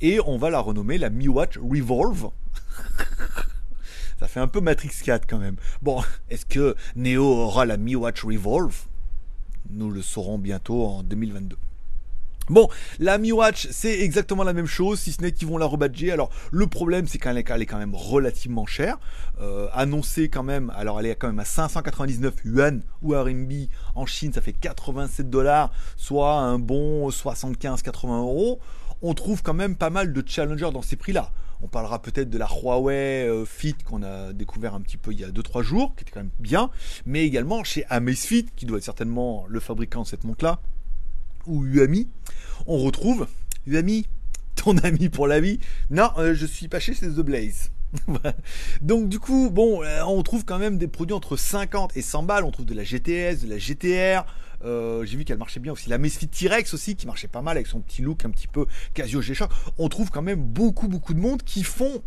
et 0.00 0.20
on 0.26 0.36
va 0.36 0.50
la 0.50 0.60
renommer 0.60 0.98
la 0.98 1.10
Mi 1.10 1.28
Watch 1.28 1.58
Revolve. 1.58 2.30
Ça 4.20 4.28
fait 4.28 4.40
un 4.40 4.48
peu 4.48 4.60
Matrix 4.60 4.90
4 5.02 5.26
quand 5.26 5.38
même. 5.38 5.56
Bon, 5.80 6.02
est-ce 6.28 6.44
que 6.44 6.76
Neo 6.94 7.24
aura 7.24 7.64
la 7.64 7.78
Mi 7.78 7.96
Watch 7.96 8.22
Revolve? 8.22 8.76
Nous 9.70 9.90
le 9.90 10.02
saurons 10.02 10.36
bientôt 10.36 10.84
en 10.84 11.02
2022. 11.02 11.56
Bon, 12.48 12.68
la 12.98 13.18
Mi 13.18 13.30
Watch, 13.30 13.68
c'est 13.70 14.00
exactement 14.00 14.42
la 14.42 14.52
même 14.52 14.66
chose, 14.66 14.98
si 14.98 15.12
ce 15.12 15.22
n'est 15.22 15.30
qu'ils 15.30 15.46
vont 15.46 15.58
la 15.58 15.66
rebadger. 15.66 16.10
Alors, 16.10 16.30
le 16.50 16.66
problème, 16.66 17.06
c'est 17.06 17.18
qu'elle 17.18 17.36
est 17.38 17.44
quand 17.44 17.78
même 17.78 17.94
relativement 17.94 18.66
chère. 18.66 18.98
Euh, 19.40 19.68
annoncée 19.72 20.28
quand 20.28 20.42
même, 20.42 20.70
alors 20.76 21.00
elle 21.00 21.06
est 21.06 21.14
quand 21.14 21.28
même 21.28 21.38
à 21.38 21.44
599 21.44 22.34
yuan 22.44 22.82
ou 23.02 23.14
RMB 23.14 23.52
en 23.94 24.04
Chine, 24.04 24.32
ça 24.32 24.42
fait 24.42 24.52
87 24.52 25.30
dollars, 25.30 25.72
soit 25.96 26.34
un 26.34 26.58
bon 26.58 27.08
75-80 27.08 28.18
euros. 28.18 28.60
On 29.00 29.14
trouve 29.14 29.42
quand 29.42 29.54
même 29.54 29.76
pas 29.76 29.88
mal 29.88 30.12
de 30.12 30.22
challengers 30.26 30.72
dans 30.72 30.82
ces 30.82 30.96
prix-là. 30.96 31.30
On 31.62 31.68
parlera 31.68 32.02
peut-être 32.02 32.28
de 32.28 32.38
la 32.38 32.46
Huawei 32.46 33.28
euh, 33.28 33.44
Fit 33.44 33.74
qu'on 33.74 34.02
a 34.02 34.32
découvert 34.32 34.74
un 34.74 34.80
petit 34.80 34.96
peu 34.96 35.12
il 35.12 35.20
y 35.20 35.24
a 35.24 35.28
2-3 35.28 35.62
jours, 35.62 35.94
qui 35.94 36.02
était 36.02 36.12
quand 36.12 36.20
même 36.20 36.30
bien, 36.38 36.70
mais 37.06 37.24
également 37.24 37.64
chez 37.64 37.84
Amazfit, 37.88 38.46
qui 38.56 38.66
doit 38.66 38.78
être 38.78 38.84
certainement 38.84 39.44
le 39.48 39.60
fabricant 39.60 40.02
de 40.02 40.06
cette 40.06 40.24
montre-là 40.24 40.60
ou 41.46 41.64
Uami, 41.64 42.08
on 42.66 42.78
retrouve 42.78 43.26
Uami, 43.66 44.06
ton 44.56 44.76
ami 44.78 45.08
pour 45.08 45.26
la 45.26 45.40
vie. 45.40 45.60
Non, 45.90 46.10
euh, 46.18 46.34
je 46.34 46.46
suis 46.46 46.68
pas 46.68 46.80
chez 46.80 46.94
The 46.94 47.20
Blaze. 47.20 47.70
Donc 48.82 49.08
du 49.08 49.18
coup, 49.18 49.50
bon, 49.50 49.82
euh, 49.82 50.02
on 50.06 50.22
trouve 50.22 50.44
quand 50.44 50.58
même 50.58 50.78
des 50.78 50.88
produits 50.88 51.14
entre 51.14 51.36
50 51.36 51.96
et 51.96 52.02
100 52.02 52.22
balles. 52.24 52.44
On 52.44 52.50
trouve 52.50 52.66
de 52.66 52.74
la 52.74 52.84
GTS, 52.84 53.44
de 53.44 53.48
la 53.48 53.58
GTR. 53.58 54.24
Euh, 54.62 55.04
j'ai 55.06 55.16
vu 55.16 55.24
qu'elle 55.24 55.38
marchait 55.38 55.60
bien 55.60 55.72
aussi. 55.72 55.88
La 55.88 55.98
Mesfit 55.98 56.28
T-Rex 56.28 56.74
aussi, 56.74 56.94
qui 56.94 57.06
marchait 57.06 57.28
pas 57.28 57.42
mal 57.42 57.56
avec 57.56 57.66
son 57.66 57.80
petit 57.80 58.02
look 58.02 58.24
un 58.24 58.30
petit 58.30 58.46
peu 58.46 58.66
Casio 58.94 59.22
g 59.22 59.34
On 59.78 59.88
trouve 59.88 60.10
quand 60.10 60.22
même 60.22 60.42
beaucoup, 60.42 60.88
beaucoup 60.88 61.14
de 61.14 61.20
monde 61.20 61.42
qui 61.42 61.64
font 61.64 62.02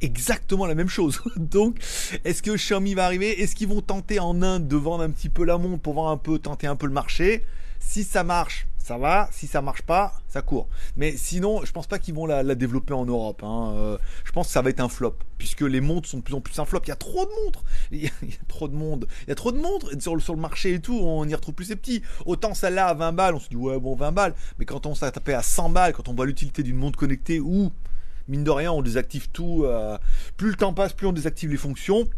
exactement 0.00 0.66
la 0.66 0.74
même 0.74 0.88
chose. 0.88 1.20
Donc, 1.36 1.78
est-ce 2.24 2.42
que 2.42 2.56
Xiaomi 2.56 2.94
va 2.94 3.04
arriver? 3.04 3.42
Est-ce 3.42 3.54
qu'ils 3.54 3.68
vont 3.68 3.82
tenter 3.82 4.20
en 4.20 4.40
Inde 4.42 4.68
de 4.68 4.76
vendre 4.76 5.02
un 5.02 5.10
petit 5.10 5.28
peu 5.28 5.44
la 5.44 5.58
montre 5.58 5.82
pour 5.82 5.94
voir 5.94 6.10
un 6.10 6.16
peu, 6.16 6.38
tenter 6.38 6.66
un 6.66 6.76
peu 6.76 6.86
le 6.86 6.92
marché? 6.92 7.44
Si 7.80 8.04
ça 8.04 8.22
marche, 8.22 8.68
ça 8.78 8.98
va. 8.98 9.28
Si 9.32 9.46
ça 9.46 9.62
marche 9.62 9.82
pas, 9.82 10.14
ça 10.28 10.42
court. 10.42 10.68
Mais 10.96 11.16
sinon, 11.16 11.64
je 11.64 11.72
pense 11.72 11.86
pas 11.86 11.98
qu'ils 11.98 12.14
vont 12.14 12.26
la, 12.26 12.42
développer 12.54 12.94
en 12.94 13.04
Europe. 13.04 13.42
Hein. 13.42 13.72
Euh, 13.74 13.98
je 14.24 14.32
pense 14.32 14.48
que 14.48 14.52
ça 14.52 14.62
va 14.62 14.70
être 14.70 14.80
un 14.80 14.88
flop, 14.88 15.16
puisque 15.38 15.62
les 15.62 15.80
montres 15.80 16.08
sont 16.08 16.18
de 16.18 16.22
plus 16.22 16.34
en 16.34 16.40
plus 16.40 16.58
un 16.58 16.64
flop. 16.64 16.80
Il 16.84 16.88
y 16.88 16.92
a 16.92 16.96
trop 16.96 17.24
de 17.24 17.30
montres. 17.44 17.64
Il 17.92 18.02
y 18.02 18.06
a, 18.06 18.10
trop 18.48 18.68
de 18.68 18.74
monde. 18.74 19.06
Il 19.26 19.28
y 19.28 19.32
a 19.32 19.34
trop 19.34 19.52
de 19.52 19.58
montres 19.58 19.90
sur, 20.00 20.20
sur 20.20 20.34
le 20.34 20.40
marché 20.40 20.74
et 20.74 20.80
tout. 20.80 20.98
On 20.98 21.26
y 21.28 21.34
retrouve 21.34 21.54
plus 21.54 21.66
ces 21.66 21.76
petits. 21.76 22.02
Autant 22.26 22.54
celle-là 22.54 22.88
à 22.88 22.94
20 22.94 23.12
balles, 23.12 23.34
on 23.34 23.40
se 23.40 23.48
dit 23.48 23.56
ouais 23.56 23.78
bon 23.78 23.94
20 23.94 24.12
balles. 24.12 24.34
Mais 24.58 24.64
quand 24.64 24.86
on 24.86 24.94
s'est 24.94 25.10
tapé 25.10 25.34
à 25.34 25.42
100 25.42 25.70
balles, 25.70 25.92
quand 25.92 26.08
on 26.08 26.14
voit 26.14 26.26
l'utilité 26.26 26.62
d'une 26.62 26.76
montre 26.76 26.98
connectée 26.98 27.40
ou 27.40 27.70
mine 28.28 28.44
de 28.44 28.50
rien 28.50 28.72
on 28.72 28.82
désactive 28.82 29.28
tout. 29.30 29.64
Euh, 29.64 29.98
plus 30.36 30.50
le 30.50 30.56
temps 30.56 30.74
passe, 30.74 30.92
plus 30.92 31.06
on 31.06 31.12
désactive 31.12 31.50
les 31.50 31.56
fonctions 31.56 32.08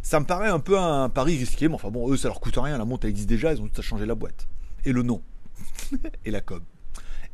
ça 0.00 0.20
me 0.20 0.24
paraît 0.24 0.48
un 0.48 0.60
peu 0.60 0.78
un 0.78 1.10
pari 1.10 1.36
risqué, 1.36 1.68
mais 1.68 1.74
enfin 1.74 1.90
bon, 1.90 2.10
eux, 2.10 2.16
ça 2.16 2.28
leur 2.28 2.40
coûte 2.40 2.56
rien, 2.56 2.78
la 2.78 2.86
montre 2.86 3.06
existe 3.06 3.28
déjà, 3.28 3.52
ils 3.52 3.60
ont 3.60 3.68
tout 3.68 3.78
à 3.78 3.82
changer 3.82 4.06
la 4.06 4.14
boîte 4.14 4.48
et 4.88 4.92
le 4.92 5.02
nom. 5.02 5.22
et 6.24 6.30
la 6.30 6.40
com. 6.40 6.62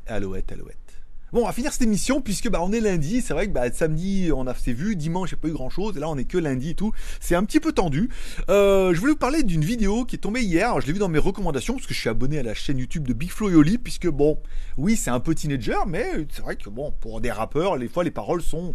Alouette, 0.06 0.50
alouette. 0.52 0.78
Bon, 1.32 1.42
on 1.42 1.46
va 1.46 1.52
finir 1.52 1.72
cette 1.72 1.82
émission 1.82 2.20
puisque 2.20 2.48
bah, 2.48 2.60
on 2.62 2.72
est 2.72 2.80
lundi. 2.80 3.20
C'est 3.20 3.32
vrai 3.32 3.46
que 3.46 3.52
bah, 3.52 3.70
samedi, 3.72 4.30
on 4.34 4.46
a 4.46 4.54
fait 4.54 4.72
vu. 4.72 4.96
Dimanche, 4.96 5.30
j'ai 5.30 5.36
pas 5.36 5.48
eu 5.48 5.52
grand 5.52 5.70
chose. 5.70 5.96
Et 5.96 6.00
là, 6.00 6.08
on 6.08 6.16
est 6.16 6.24
que 6.24 6.38
lundi 6.38 6.70
et 6.70 6.74
tout. 6.74 6.92
C'est 7.20 7.34
un 7.34 7.44
petit 7.44 7.60
peu 7.60 7.72
tendu. 7.72 8.10
Euh, 8.48 8.92
je 8.92 9.00
voulais 9.00 9.12
vous 9.12 9.18
parler 9.18 9.42
d'une 9.42 9.64
vidéo 9.64 10.04
qui 10.04 10.16
est 10.16 10.18
tombée 10.18 10.42
hier. 10.42 10.80
je 10.80 10.86
l'ai 10.86 10.92
vu 10.92 10.98
dans 10.98 11.08
mes 11.08 11.18
recommandations 11.18 11.74
parce 11.74 11.86
que 11.86 11.94
je 11.94 11.98
suis 11.98 12.08
abonné 12.08 12.38
à 12.38 12.42
la 12.42 12.54
chaîne 12.54 12.78
YouTube 12.78 13.06
de 13.06 13.12
Big 13.12 13.30
Flo 13.30 13.50
et. 13.50 13.78
Puisque 13.78 14.08
bon, 14.08 14.38
oui, 14.76 14.96
c'est 14.96 15.10
un 15.10 15.20
peu 15.20 15.34
teenager, 15.34 15.78
mais 15.86 16.26
c'est 16.30 16.42
vrai 16.42 16.56
que 16.56 16.68
bon, 16.68 16.92
pour 17.00 17.20
des 17.20 17.30
rappeurs, 17.30 17.76
les 17.76 17.88
fois, 17.88 18.04
les 18.04 18.10
paroles 18.10 18.42
sont 18.42 18.74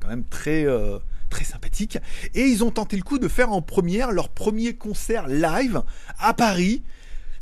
quand 0.00 0.08
même 0.08 0.24
très. 0.24 0.64
Euh, 0.64 0.98
très 1.30 1.44
sympathiques. 1.44 1.98
Et 2.34 2.42
ils 2.42 2.62
ont 2.62 2.70
tenté 2.70 2.96
le 2.96 3.02
coup 3.02 3.18
de 3.18 3.28
faire 3.28 3.50
en 3.50 3.60
première 3.60 4.12
leur 4.12 4.28
premier 4.28 4.74
concert 4.74 5.26
live 5.26 5.82
à 6.18 6.32
Paris. 6.32 6.82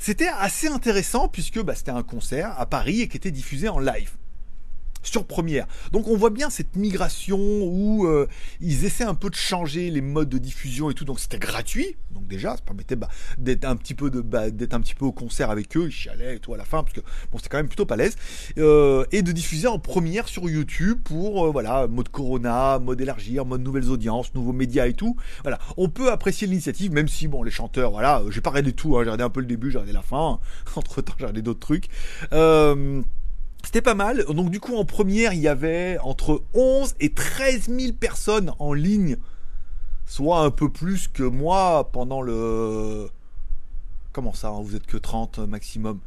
C'était 0.04 0.26
assez 0.26 0.66
intéressant 0.66 1.28
puisque 1.28 1.62
bah, 1.62 1.76
c'était 1.76 1.92
un 1.92 2.02
concert 2.02 2.58
à 2.58 2.66
Paris 2.66 3.02
et 3.02 3.08
qui 3.08 3.16
était 3.16 3.30
diffusé 3.30 3.68
en 3.68 3.78
live 3.78 4.10
sur 5.02 5.26
première. 5.26 5.66
Donc 5.92 6.08
on 6.08 6.16
voit 6.16 6.30
bien 6.30 6.50
cette 6.50 6.76
migration 6.76 7.38
où 7.38 8.06
euh, 8.06 8.26
ils 8.60 8.84
essaient 8.84 9.04
un 9.04 9.14
peu 9.14 9.30
de 9.30 9.34
changer 9.34 9.90
les 9.90 10.00
modes 10.00 10.28
de 10.28 10.38
diffusion 10.38 10.90
et 10.90 10.94
tout. 10.94 11.04
Donc 11.04 11.20
c'était 11.20 11.38
gratuit. 11.38 11.96
Donc 12.10 12.26
déjà, 12.26 12.56
ça 12.56 12.62
permettait 12.64 12.96
bah, 12.96 13.08
d'être 13.38 13.64
un 13.64 13.76
petit 13.76 13.94
peu 13.94 14.10
de 14.10 14.20
bah, 14.20 14.50
d'être 14.50 14.74
un 14.74 14.80
petit 14.80 14.94
peu 14.94 15.04
au 15.04 15.12
concert 15.12 15.50
avec 15.50 15.76
eux. 15.76 15.86
Ils 15.86 15.92
chialaient 15.92 16.36
et 16.36 16.38
tout 16.38 16.54
à 16.54 16.56
la 16.56 16.64
fin 16.64 16.82
parce 16.82 16.94
que 16.94 17.00
bon 17.30 17.38
c'était 17.38 17.48
quand 17.48 17.56
même 17.58 17.68
plutôt 17.68 17.86
pas 17.86 17.96
l'aise. 17.96 18.16
Euh, 18.58 19.04
et 19.12 19.22
de 19.22 19.32
diffuser 19.32 19.68
en 19.68 19.78
première 19.78 20.28
sur 20.28 20.48
YouTube 20.48 21.00
pour 21.02 21.46
euh, 21.46 21.50
voilà 21.50 21.86
mode 21.88 22.08
Corona, 22.08 22.78
mode 22.78 23.00
élargir, 23.00 23.44
mode 23.44 23.62
nouvelles 23.62 23.90
audiences, 23.90 24.34
nouveaux 24.34 24.52
médias 24.52 24.86
et 24.86 24.94
tout. 24.94 25.16
Voilà, 25.42 25.58
on 25.76 25.88
peut 25.88 26.10
apprécier 26.10 26.46
l'initiative 26.46 26.92
même 26.92 27.08
si 27.08 27.28
bon 27.28 27.42
les 27.42 27.50
chanteurs 27.50 27.90
voilà, 27.90 28.22
j'ai 28.30 28.40
pas 28.40 28.50
regardé 28.50 28.72
tout. 28.72 28.96
Hein, 28.96 29.04
j'ai 29.04 29.10
regardé 29.10 29.24
un 29.24 29.30
peu 29.30 29.40
le 29.40 29.46
début, 29.46 29.70
j'ai 29.70 29.78
regardé 29.78 29.92
la 29.92 30.02
fin. 30.02 30.40
Entre 30.76 31.02
temps 31.02 31.14
j'ai 31.18 31.24
regardé 31.24 31.42
d'autres 31.42 31.60
trucs. 31.60 31.88
Euh, 32.32 33.02
c'était 33.64 33.82
pas 33.82 33.94
mal. 33.94 34.24
Donc 34.26 34.50
du 34.50 34.60
coup, 34.60 34.76
en 34.76 34.84
première, 34.84 35.32
il 35.32 35.40
y 35.40 35.48
avait 35.48 35.98
entre 36.02 36.42
11 36.54 36.94
et 37.00 37.12
13 37.12 37.68
000 37.68 37.92
personnes 37.94 38.52
en 38.58 38.72
ligne. 38.72 39.16
Soit 40.06 40.40
un 40.40 40.50
peu 40.50 40.68
plus 40.68 41.08
que 41.08 41.22
moi 41.22 41.90
pendant 41.92 42.22
le... 42.22 43.08
Comment 44.12 44.34
ça, 44.34 44.50
vous 44.50 44.76
êtes 44.76 44.86
que 44.86 44.98
30 44.98 45.38
maximum 45.38 46.00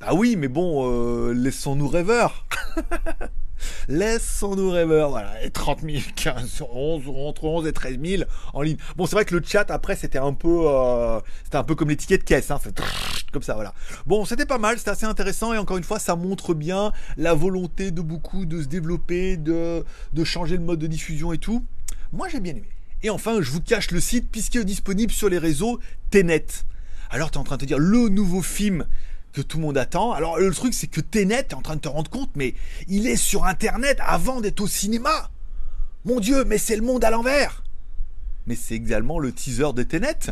Bah 0.00 0.14
oui, 0.14 0.36
mais 0.36 0.48
bon, 0.48 0.88
euh, 0.88 1.32
laissons-nous 1.32 1.88
rêveurs. 1.88 2.46
Laissons-nous 3.88 4.70
rêveurs. 4.70 5.10
Voilà, 5.10 5.42
et 5.42 5.50
30 5.50 5.80
000, 5.82 6.02
15, 6.16 6.62
11, 6.70 7.02
entre 7.08 7.44
11 7.44 7.66
et 7.66 7.72
13 7.72 7.98
000 8.02 8.22
en 8.54 8.62
ligne. 8.62 8.76
Bon, 8.96 9.06
c'est 9.06 9.16
vrai 9.16 9.24
que 9.24 9.34
le 9.34 9.42
chat 9.44 9.70
après 9.70 9.96
c'était 9.96 10.18
un 10.18 10.32
peu, 10.32 10.62
euh, 10.66 11.20
comme 11.76 11.88
les 11.88 11.96
tickets 11.96 12.20
de 12.20 12.24
caisse, 12.24 12.50
hein, 12.50 12.60
comme 13.32 13.42
ça, 13.42 13.54
voilà. 13.54 13.74
Bon, 14.06 14.24
c'était 14.24 14.46
pas 14.46 14.58
mal, 14.58 14.78
c'était 14.78 14.90
assez 14.90 15.06
intéressant 15.06 15.52
et 15.52 15.58
encore 15.58 15.76
une 15.76 15.84
fois, 15.84 15.98
ça 15.98 16.16
montre 16.16 16.54
bien 16.54 16.92
la 17.16 17.34
volonté 17.34 17.90
de 17.90 18.00
beaucoup 18.00 18.46
de 18.46 18.62
se 18.62 18.68
développer, 18.68 19.36
de, 19.36 19.84
de 20.12 20.24
changer 20.24 20.56
le 20.56 20.62
mode 20.62 20.78
de 20.78 20.86
diffusion 20.86 21.32
et 21.32 21.38
tout. 21.38 21.64
Moi, 22.12 22.28
j'ai 22.28 22.40
bien 22.40 22.52
aimé. 22.52 22.68
Et 23.02 23.10
enfin, 23.10 23.40
je 23.40 23.50
vous 23.50 23.60
cache 23.60 23.90
le 23.90 24.00
site 24.00 24.30
puisqu'il 24.30 24.62
est 24.62 24.64
disponible 24.64 25.12
sur 25.12 25.28
les 25.28 25.38
réseaux 25.38 25.78
Tenet. 26.10 26.46
Alors, 27.10 27.30
tu 27.30 27.36
es 27.36 27.40
en 27.40 27.44
train 27.44 27.56
de 27.56 27.60
te 27.60 27.66
dire 27.66 27.78
le 27.78 28.08
nouveau 28.08 28.42
film 28.42 28.86
que 29.32 29.40
tout 29.40 29.58
le 29.58 29.64
monde 29.64 29.78
attend. 29.78 30.12
Alors 30.12 30.38
le 30.38 30.52
truc 30.52 30.74
c'est 30.74 30.86
que 30.86 31.00
Tenet, 31.00 31.44
t'es 31.44 31.54
en 31.54 31.62
train 31.62 31.76
de 31.76 31.80
te 31.80 31.88
rendre 31.88 32.10
compte, 32.10 32.30
mais 32.34 32.54
il 32.88 33.06
est 33.06 33.16
sur 33.16 33.44
Internet 33.44 33.98
avant 34.00 34.40
d'être 34.40 34.60
au 34.60 34.66
cinéma. 34.66 35.30
Mon 36.04 36.20
Dieu, 36.20 36.44
mais 36.44 36.58
c'est 36.58 36.76
le 36.76 36.82
monde 36.82 37.04
à 37.04 37.10
l'envers 37.10 37.62
mais 38.48 38.56
c'est 38.56 38.74
également 38.74 39.18
le 39.18 39.30
teaser 39.30 39.74
de 39.74 39.82
Tenet. 39.82 40.30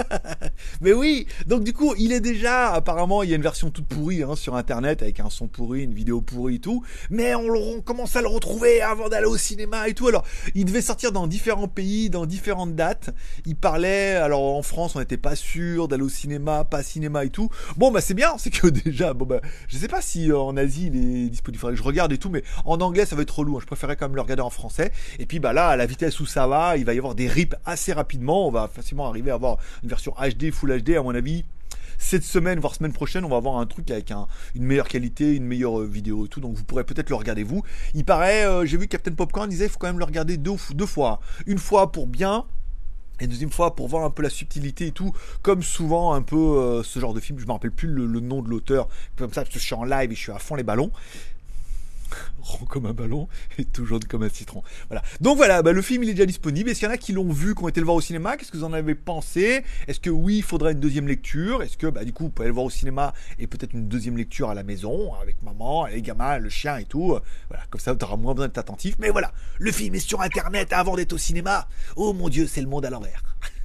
mais 0.80 0.92
oui, 0.92 1.28
donc 1.46 1.62
du 1.62 1.72
coup, 1.72 1.94
il 1.96 2.12
est 2.12 2.20
déjà, 2.20 2.72
apparemment, 2.72 3.22
il 3.22 3.30
y 3.30 3.32
a 3.32 3.36
une 3.36 3.42
version 3.42 3.70
toute 3.70 3.86
pourrie 3.86 4.24
hein, 4.24 4.34
sur 4.34 4.56
Internet 4.56 5.00
avec 5.02 5.20
un 5.20 5.30
son 5.30 5.46
pourri, 5.46 5.84
une 5.84 5.94
vidéo 5.94 6.20
pourrie 6.20 6.56
et 6.56 6.58
tout, 6.58 6.82
mais 7.08 7.36
on, 7.36 7.80
commence 7.82 8.16
à 8.16 8.20
le 8.20 8.26
retrouver 8.26 8.82
avant 8.82 9.08
d'aller 9.08 9.26
au 9.26 9.36
cinéma 9.36 9.88
et 9.88 9.94
tout. 9.94 10.08
Alors, 10.08 10.24
il 10.56 10.64
devait 10.64 10.82
sortir 10.82 11.12
dans 11.12 11.28
différents 11.28 11.68
pays, 11.68 12.10
dans 12.10 12.26
différentes 12.26 12.74
dates. 12.74 13.10
Il 13.44 13.54
parlait, 13.54 14.16
alors 14.16 14.56
en 14.56 14.62
France, 14.62 14.96
on 14.96 14.98
n'était 14.98 15.16
pas 15.16 15.36
sûr 15.36 15.86
d'aller 15.86 16.02
au 16.02 16.08
cinéma, 16.08 16.64
pas 16.64 16.82
cinéma 16.82 17.24
et 17.24 17.30
tout. 17.30 17.48
Bon, 17.76 17.92
bah 17.92 18.00
c'est 18.00 18.14
bien, 18.14 18.34
c'est 18.38 18.50
que 18.50 18.66
déjà, 18.84 19.14
bon 19.14 19.24
bah, 19.24 19.40
je 19.68 19.76
sais 19.76 19.88
pas 19.88 20.02
si 20.02 20.32
euh, 20.32 20.38
en 20.38 20.56
Asie 20.56 20.90
il 20.92 20.96
est 20.96 21.30
disponible, 21.30 21.60
faudrait 21.60 21.74
que 21.74 21.78
je 21.80 21.84
regarde 21.86 22.12
et 22.12 22.18
tout, 22.18 22.30
mais 22.30 22.42
en 22.64 22.80
anglais 22.80 23.06
ça 23.06 23.14
va 23.14 23.22
être 23.22 23.38
relou. 23.38 23.56
Hein. 23.56 23.60
Je 23.60 23.66
préférais 23.66 23.94
quand 23.94 24.06
même 24.06 24.16
le 24.16 24.22
regarder 24.22 24.42
en 24.42 24.50
français. 24.50 24.90
Et 25.20 25.26
puis 25.26 25.38
bah 25.38 25.52
là, 25.52 25.68
à 25.68 25.76
la 25.76 25.86
vitesse 25.86 26.18
où 26.18 26.26
ça 26.26 26.48
va, 26.48 26.76
il 26.76 26.84
va 26.84 26.92
y 26.92 26.98
avoir 26.98 27.14
des 27.14 27.28
assez 27.64 27.92
rapidement. 27.92 28.46
On 28.46 28.50
va 28.50 28.68
facilement 28.68 29.08
arriver 29.08 29.30
à 29.30 29.34
avoir 29.34 29.58
une 29.82 29.88
version 29.88 30.14
HD, 30.18 30.50
Full 30.50 30.82
HD, 30.82 30.90
à 30.96 31.02
mon 31.02 31.14
avis. 31.14 31.44
Cette 31.98 32.24
semaine, 32.24 32.60
voire 32.60 32.74
semaine 32.74 32.92
prochaine, 32.92 33.24
on 33.24 33.28
va 33.28 33.36
avoir 33.36 33.56
un 33.56 33.66
truc 33.66 33.90
avec 33.90 34.12
une 34.54 34.64
meilleure 34.64 34.88
qualité, 34.88 35.34
une 35.34 35.46
meilleure 35.46 35.80
euh, 35.80 35.86
vidéo 35.86 36.26
et 36.26 36.28
tout. 36.28 36.40
Donc 36.40 36.54
vous 36.54 36.64
pourrez 36.64 36.84
peut-être 36.84 37.08
le 37.08 37.16
regarder 37.16 37.42
vous. 37.42 37.62
Il 37.94 38.04
paraît, 38.04 38.44
euh, 38.44 38.66
j'ai 38.66 38.76
vu 38.76 38.86
Captain 38.86 39.12
Popcorn 39.12 39.48
disait, 39.48 39.64
il 39.64 39.70
faut 39.70 39.78
quand 39.78 39.86
même 39.86 39.98
le 39.98 40.04
regarder 40.04 40.36
deux, 40.36 40.56
deux 40.74 40.86
fois. 40.86 41.20
Une 41.46 41.58
fois 41.58 41.92
pour 41.92 42.06
bien 42.06 42.44
et 43.18 43.26
deuxième 43.26 43.50
fois 43.50 43.74
pour 43.74 43.88
voir 43.88 44.04
un 44.04 44.10
peu 44.10 44.22
la 44.22 44.28
subtilité 44.28 44.88
et 44.88 44.92
tout, 44.92 45.10
comme 45.40 45.62
souvent 45.62 46.12
un 46.12 46.20
peu 46.20 46.36
euh, 46.36 46.82
ce 46.82 47.00
genre 47.00 47.14
de 47.14 47.20
film, 47.20 47.38
je 47.38 47.46
me 47.46 47.52
rappelle 47.52 47.70
plus 47.70 47.88
le, 47.88 48.06
le 48.06 48.20
nom 48.20 48.42
de 48.42 48.50
l'auteur, 48.50 48.88
comme 49.16 49.32
ça 49.32 49.40
parce 49.40 49.54
que 49.54 49.58
je 49.58 49.64
suis 49.64 49.74
en 49.74 49.84
live 49.84 50.12
et 50.12 50.14
je 50.14 50.20
suis 50.20 50.32
à 50.32 50.38
fond 50.38 50.54
les 50.54 50.62
ballons 50.62 50.90
rond 52.40 52.66
comme 52.66 52.86
un 52.86 52.92
ballon 52.92 53.28
et 53.58 53.64
toujours 53.64 54.00
comme 54.08 54.22
un 54.22 54.28
citron. 54.28 54.62
Voilà. 54.88 55.02
Donc 55.20 55.36
voilà, 55.36 55.62
bah, 55.62 55.72
le 55.72 55.82
film 55.82 56.02
il 56.02 56.10
est 56.10 56.14
déjà 56.14 56.26
disponible. 56.26 56.70
Est-ce 56.70 56.80
qu'il 56.80 56.88
y 56.88 56.90
en 56.90 56.94
a 56.94 56.98
qui 56.98 57.12
l'ont 57.12 57.32
vu, 57.32 57.54
qui 57.54 57.62
ont 57.62 57.68
été 57.68 57.80
le 57.80 57.86
voir 57.86 57.96
au 57.96 58.00
cinéma? 58.00 58.36
Qu'est-ce 58.36 58.52
que 58.52 58.56
vous 58.56 58.64
en 58.64 58.72
avez 58.72 58.94
pensé? 58.94 59.64
Est-ce 59.86 60.00
que 60.00 60.10
oui, 60.10 60.38
il 60.38 60.42
faudrait 60.42 60.72
une 60.72 60.80
deuxième 60.80 61.08
lecture? 61.08 61.62
Est-ce 61.62 61.76
que 61.76 61.86
bah, 61.86 62.04
du 62.04 62.12
coup, 62.12 62.24
vous 62.24 62.30
pouvez 62.30 62.48
le 62.48 62.54
voir 62.54 62.66
au 62.66 62.70
cinéma 62.70 63.12
et 63.38 63.46
peut-être 63.46 63.72
une 63.72 63.88
deuxième 63.88 64.16
lecture 64.16 64.50
à 64.50 64.54
la 64.54 64.62
maison 64.62 65.14
avec 65.14 65.42
maman, 65.42 65.86
les 65.86 66.02
gamins, 66.02 66.38
le 66.38 66.48
chien 66.48 66.78
et 66.78 66.84
tout 66.84 67.18
Voilà, 67.48 67.64
comme 67.70 67.80
ça, 67.80 67.94
tu 67.94 68.04
auras 68.04 68.16
moins 68.16 68.34
besoin 68.34 68.48
d'être 68.48 68.58
attentif. 68.58 68.96
Mais 68.98 69.10
voilà, 69.10 69.32
le 69.58 69.72
film 69.72 69.94
est 69.94 70.00
sur 70.00 70.20
Internet 70.20 70.72
avant 70.72 70.96
d'être 70.96 71.12
au 71.12 71.18
cinéma. 71.18 71.68
Oh 71.96 72.12
mon 72.12 72.28
Dieu, 72.28 72.46
c'est 72.46 72.60
le 72.60 72.68
monde 72.68 72.84
à 72.84 72.90
l'envers. 72.90 73.22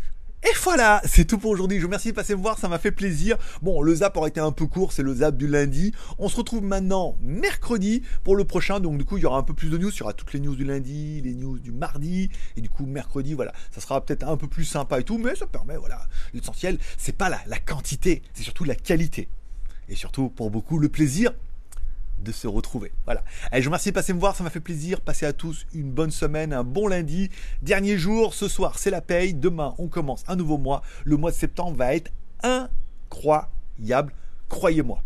Et 0.43 0.53
voilà, 0.63 1.03
c'est 1.05 1.25
tout 1.25 1.37
pour 1.37 1.51
aujourd'hui. 1.51 1.77
Je 1.77 1.83
vous 1.83 1.87
remercie 1.87 2.09
de 2.09 2.15
passer 2.15 2.35
me 2.35 2.41
voir, 2.41 2.57
ça 2.57 2.67
m'a 2.67 2.79
fait 2.79 2.91
plaisir. 2.91 3.37
Bon, 3.61 3.83
le 3.83 3.93
zap 3.93 4.17
aurait 4.17 4.29
été 4.29 4.39
un 4.39 4.51
peu 4.51 4.65
court, 4.65 4.91
c'est 4.91 5.03
le 5.03 5.13
zap 5.13 5.37
du 5.37 5.47
lundi. 5.47 5.93
On 6.17 6.29
se 6.29 6.37
retrouve 6.37 6.63
maintenant 6.63 7.15
mercredi 7.21 8.01
pour 8.23 8.35
le 8.35 8.43
prochain. 8.43 8.79
Donc 8.79 8.97
du 8.97 9.05
coup, 9.05 9.17
il 9.17 9.23
y 9.23 9.25
aura 9.27 9.37
un 9.37 9.43
peu 9.43 9.53
plus 9.53 9.69
de 9.69 9.77
news. 9.77 9.91
Il 9.91 9.99
y 9.99 10.01
aura 10.01 10.13
toutes 10.13 10.33
les 10.33 10.39
news 10.39 10.55
du 10.55 10.63
lundi, 10.63 11.21
les 11.21 11.35
news 11.35 11.59
du 11.59 11.71
mardi. 11.71 12.31
Et 12.57 12.61
du 12.61 12.69
coup, 12.69 12.87
mercredi, 12.87 13.35
voilà, 13.35 13.53
ça 13.69 13.81
sera 13.81 14.03
peut-être 14.03 14.27
un 14.27 14.35
peu 14.35 14.47
plus 14.47 14.65
sympa 14.65 14.99
et 14.99 15.03
tout. 15.03 15.19
Mais 15.19 15.35
ça 15.35 15.45
permet, 15.45 15.77
voilà, 15.77 16.07
l'essentiel, 16.33 16.79
c'est 16.97 17.15
pas 17.15 17.29
la, 17.29 17.39
la 17.45 17.59
quantité, 17.59 18.23
c'est 18.33 18.43
surtout 18.43 18.63
la 18.63 18.75
qualité. 18.75 19.27
Et 19.89 19.95
surtout, 19.95 20.29
pour 20.29 20.49
beaucoup, 20.49 20.79
le 20.79 20.89
plaisir 20.89 21.33
de 22.23 22.31
se 22.31 22.47
retrouver. 22.47 22.91
Voilà. 23.05 23.23
Allez, 23.51 23.61
je 23.61 23.67
vous 23.67 23.71
remercie 23.71 23.89
de 23.89 23.95
passer 23.95 24.13
me 24.13 24.19
voir, 24.19 24.35
ça 24.35 24.43
m'a 24.43 24.49
fait 24.49 24.59
plaisir. 24.59 25.01
Passez 25.01 25.25
à 25.25 25.33
tous 25.33 25.65
une 25.73 25.91
bonne 25.91 26.11
semaine, 26.11 26.53
un 26.53 26.63
bon 26.63 26.87
lundi. 26.87 27.29
Dernier 27.61 27.97
jour, 27.97 28.33
ce 28.33 28.47
soir, 28.47 28.77
c'est 28.77 28.91
la 28.91 29.01
paye. 29.01 29.33
Demain, 29.33 29.75
on 29.77 29.87
commence 29.87 30.23
un 30.27 30.35
nouveau 30.35 30.57
mois. 30.57 30.81
Le 31.03 31.17
mois 31.17 31.31
de 31.31 31.35
septembre 31.35 31.77
va 31.77 31.95
être 31.95 32.11
incroyable, 32.43 34.13
croyez-moi. 34.49 35.01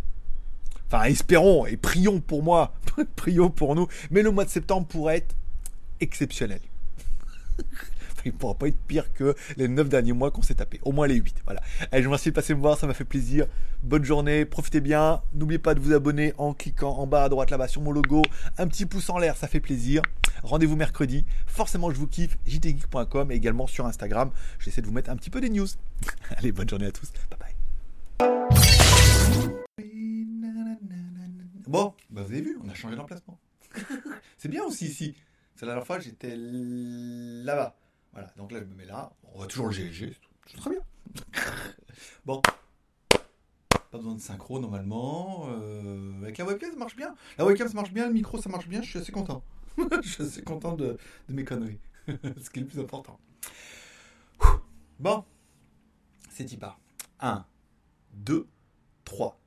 Enfin, 0.87 1.03
espérons 1.05 1.65
et 1.65 1.77
prions 1.77 2.19
pour 2.19 2.43
moi, 2.43 2.73
prions 3.15 3.49
pour 3.49 3.75
nous. 3.75 3.87
Mais 4.11 4.21
le 4.21 4.31
mois 4.31 4.45
de 4.45 4.49
septembre 4.49 4.87
pourrait 4.87 5.17
être 5.17 5.35
exceptionnel. 5.99 6.61
il 8.25 8.33
ne 8.33 8.37
pourra 8.37 8.55
pas 8.55 8.67
être 8.67 8.77
pire 8.87 9.13
que 9.13 9.35
les 9.55 9.67
9 9.67 9.87
derniers 9.87 10.13
mois 10.13 10.31
qu'on 10.31 10.41
s'est 10.41 10.55
tapé. 10.55 10.79
Au 10.83 10.91
moins 10.91 11.07
les 11.07 11.15
8. 11.15 11.43
Voilà. 11.45 11.61
Allez, 11.91 12.01
je 12.01 12.07
vous 12.07 12.11
remercie 12.11 12.29
de 12.29 12.35
passer 12.35 12.55
me 12.55 12.59
voir, 12.59 12.77
ça 12.77 12.87
m'a 12.87 12.93
fait 12.93 13.05
plaisir. 13.05 13.45
Bonne 13.83 14.03
journée, 14.03 14.45
profitez 14.45 14.81
bien. 14.81 15.21
N'oubliez 15.33 15.59
pas 15.59 15.75
de 15.75 15.79
vous 15.79 15.93
abonner 15.93 16.33
en 16.37 16.53
cliquant 16.53 16.97
en 16.97 17.07
bas 17.07 17.23
à 17.23 17.29
droite 17.29 17.51
là-bas 17.51 17.67
sur 17.67 17.81
mon 17.81 17.91
logo. 17.91 18.23
Un 18.57 18.67
petit 18.67 18.85
pouce 18.85 19.09
en 19.09 19.17
l'air, 19.19 19.37
ça 19.37 19.47
fait 19.47 19.59
plaisir. 19.59 20.01
Rendez-vous 20.43 20.75
mercredi. 20.75 21.25
Forcément, 21.45 21.91
je 21.91 21.97
vous 21.97 22.07
kiffe. 22.07 22.37
jtgeek.com 22.45 23.31
et 23.31 23.35
également 23.35 23.67
sur 23.67 23.85
Instagram. 23.85 24.31
J'essaie 24.59 24.81
de 24.81 24.87
vous 24.87 24.93
mettre 24.93 25.09
un 25.09 25.15
petit 25.15 25.29
peu 25.29 25.39
des 25.39 25.49
news. 25.49 25.67
Allez, 26.37 26.51
bonne 26.51 26.69
journée 26.69 26.87
à 26.87 26.91
tous. 26.91 27.11
Bye 27.29 27.39
bye. 27.39 27.55
Bon, 31.67 31.93
bah 32.09 32.21
vous 32.21 32.31
avez 32.31 32.41
vu, 32.41 32.57
on 32.63 32.69
a 32.69 32.73
changé 32.73 32.95
d'emplacement. 32.95 33.39
C'est 34.37 34.49
bien 34.49 34.63
aussi 34.63 34.85
ici. 34.85 35.15
C'est 35.55 35.65
la 35.65 35.71
dernière 35.73 35.87
fois, 35.87 35.99
j'étais 35.99 36.35
là-bas. 36.35 37.75
Voilà, 38.15 38.31
donc 38.37 38.53
là, 38.53 38.59
je 38.59 38.63
me 38.63 38.75
mets 38.75 38.85
là. 38.85 39.11
On 39.23 39.37
voit 39.37 39.47
toujours 39.47 39.67
le 39.67 39.73
GLG, 39.73 40.15
c'est 40.47 40.57
très 40.57 40.69
bien. 40.69 40.79
bon. 42.25 42.41
Pas 43.91 43.97
besoin 43.97 44.15
de 44.15 44.21
synchro 44.21 44.57
normalement. 44.59 45.47
Euh, 45.49 46.21
avec 46.21 46.37
la 46.37 46.45
webcam, 46.45 46.71
ça 46.71 46.77
marche 46.77 46.95
bien. 46.95 47.13
La 47.37 47.45
webcam, 47.45 47.67
ça 47.67 47.73
marche 47.73 47.91
bien. 47.91 48.07
Le 48.07 48.13
micro, 48.13 48.41
ça 48.41 48.49
marche 48.49 48.69
bien. 48.69 48.81
Je 48.81 48.87
suis 48.87 48.99
assez 48.99 49.11
content. 49.11 49.43
je 50.01 50.09
suis 50.09 50.23
assez 50.23 50.41
content 50.41 50.75
de, 50.75 50.97
de 51.27 51.33
mes 51.33 51.43
conneries. 51.43 51.79
Ce 52.07 52.49
qui 52.49 52.59
est 52.59 52.61
le 52.61 52.67
plus 52.67 52.79
important. 52.79 53.19
Bon. 54.97 55.25
C'est 56.29 56.57
part. 56.57 56.79
1, 57.19 57.45
2, 58.13 58.47
3. 59.03 59.39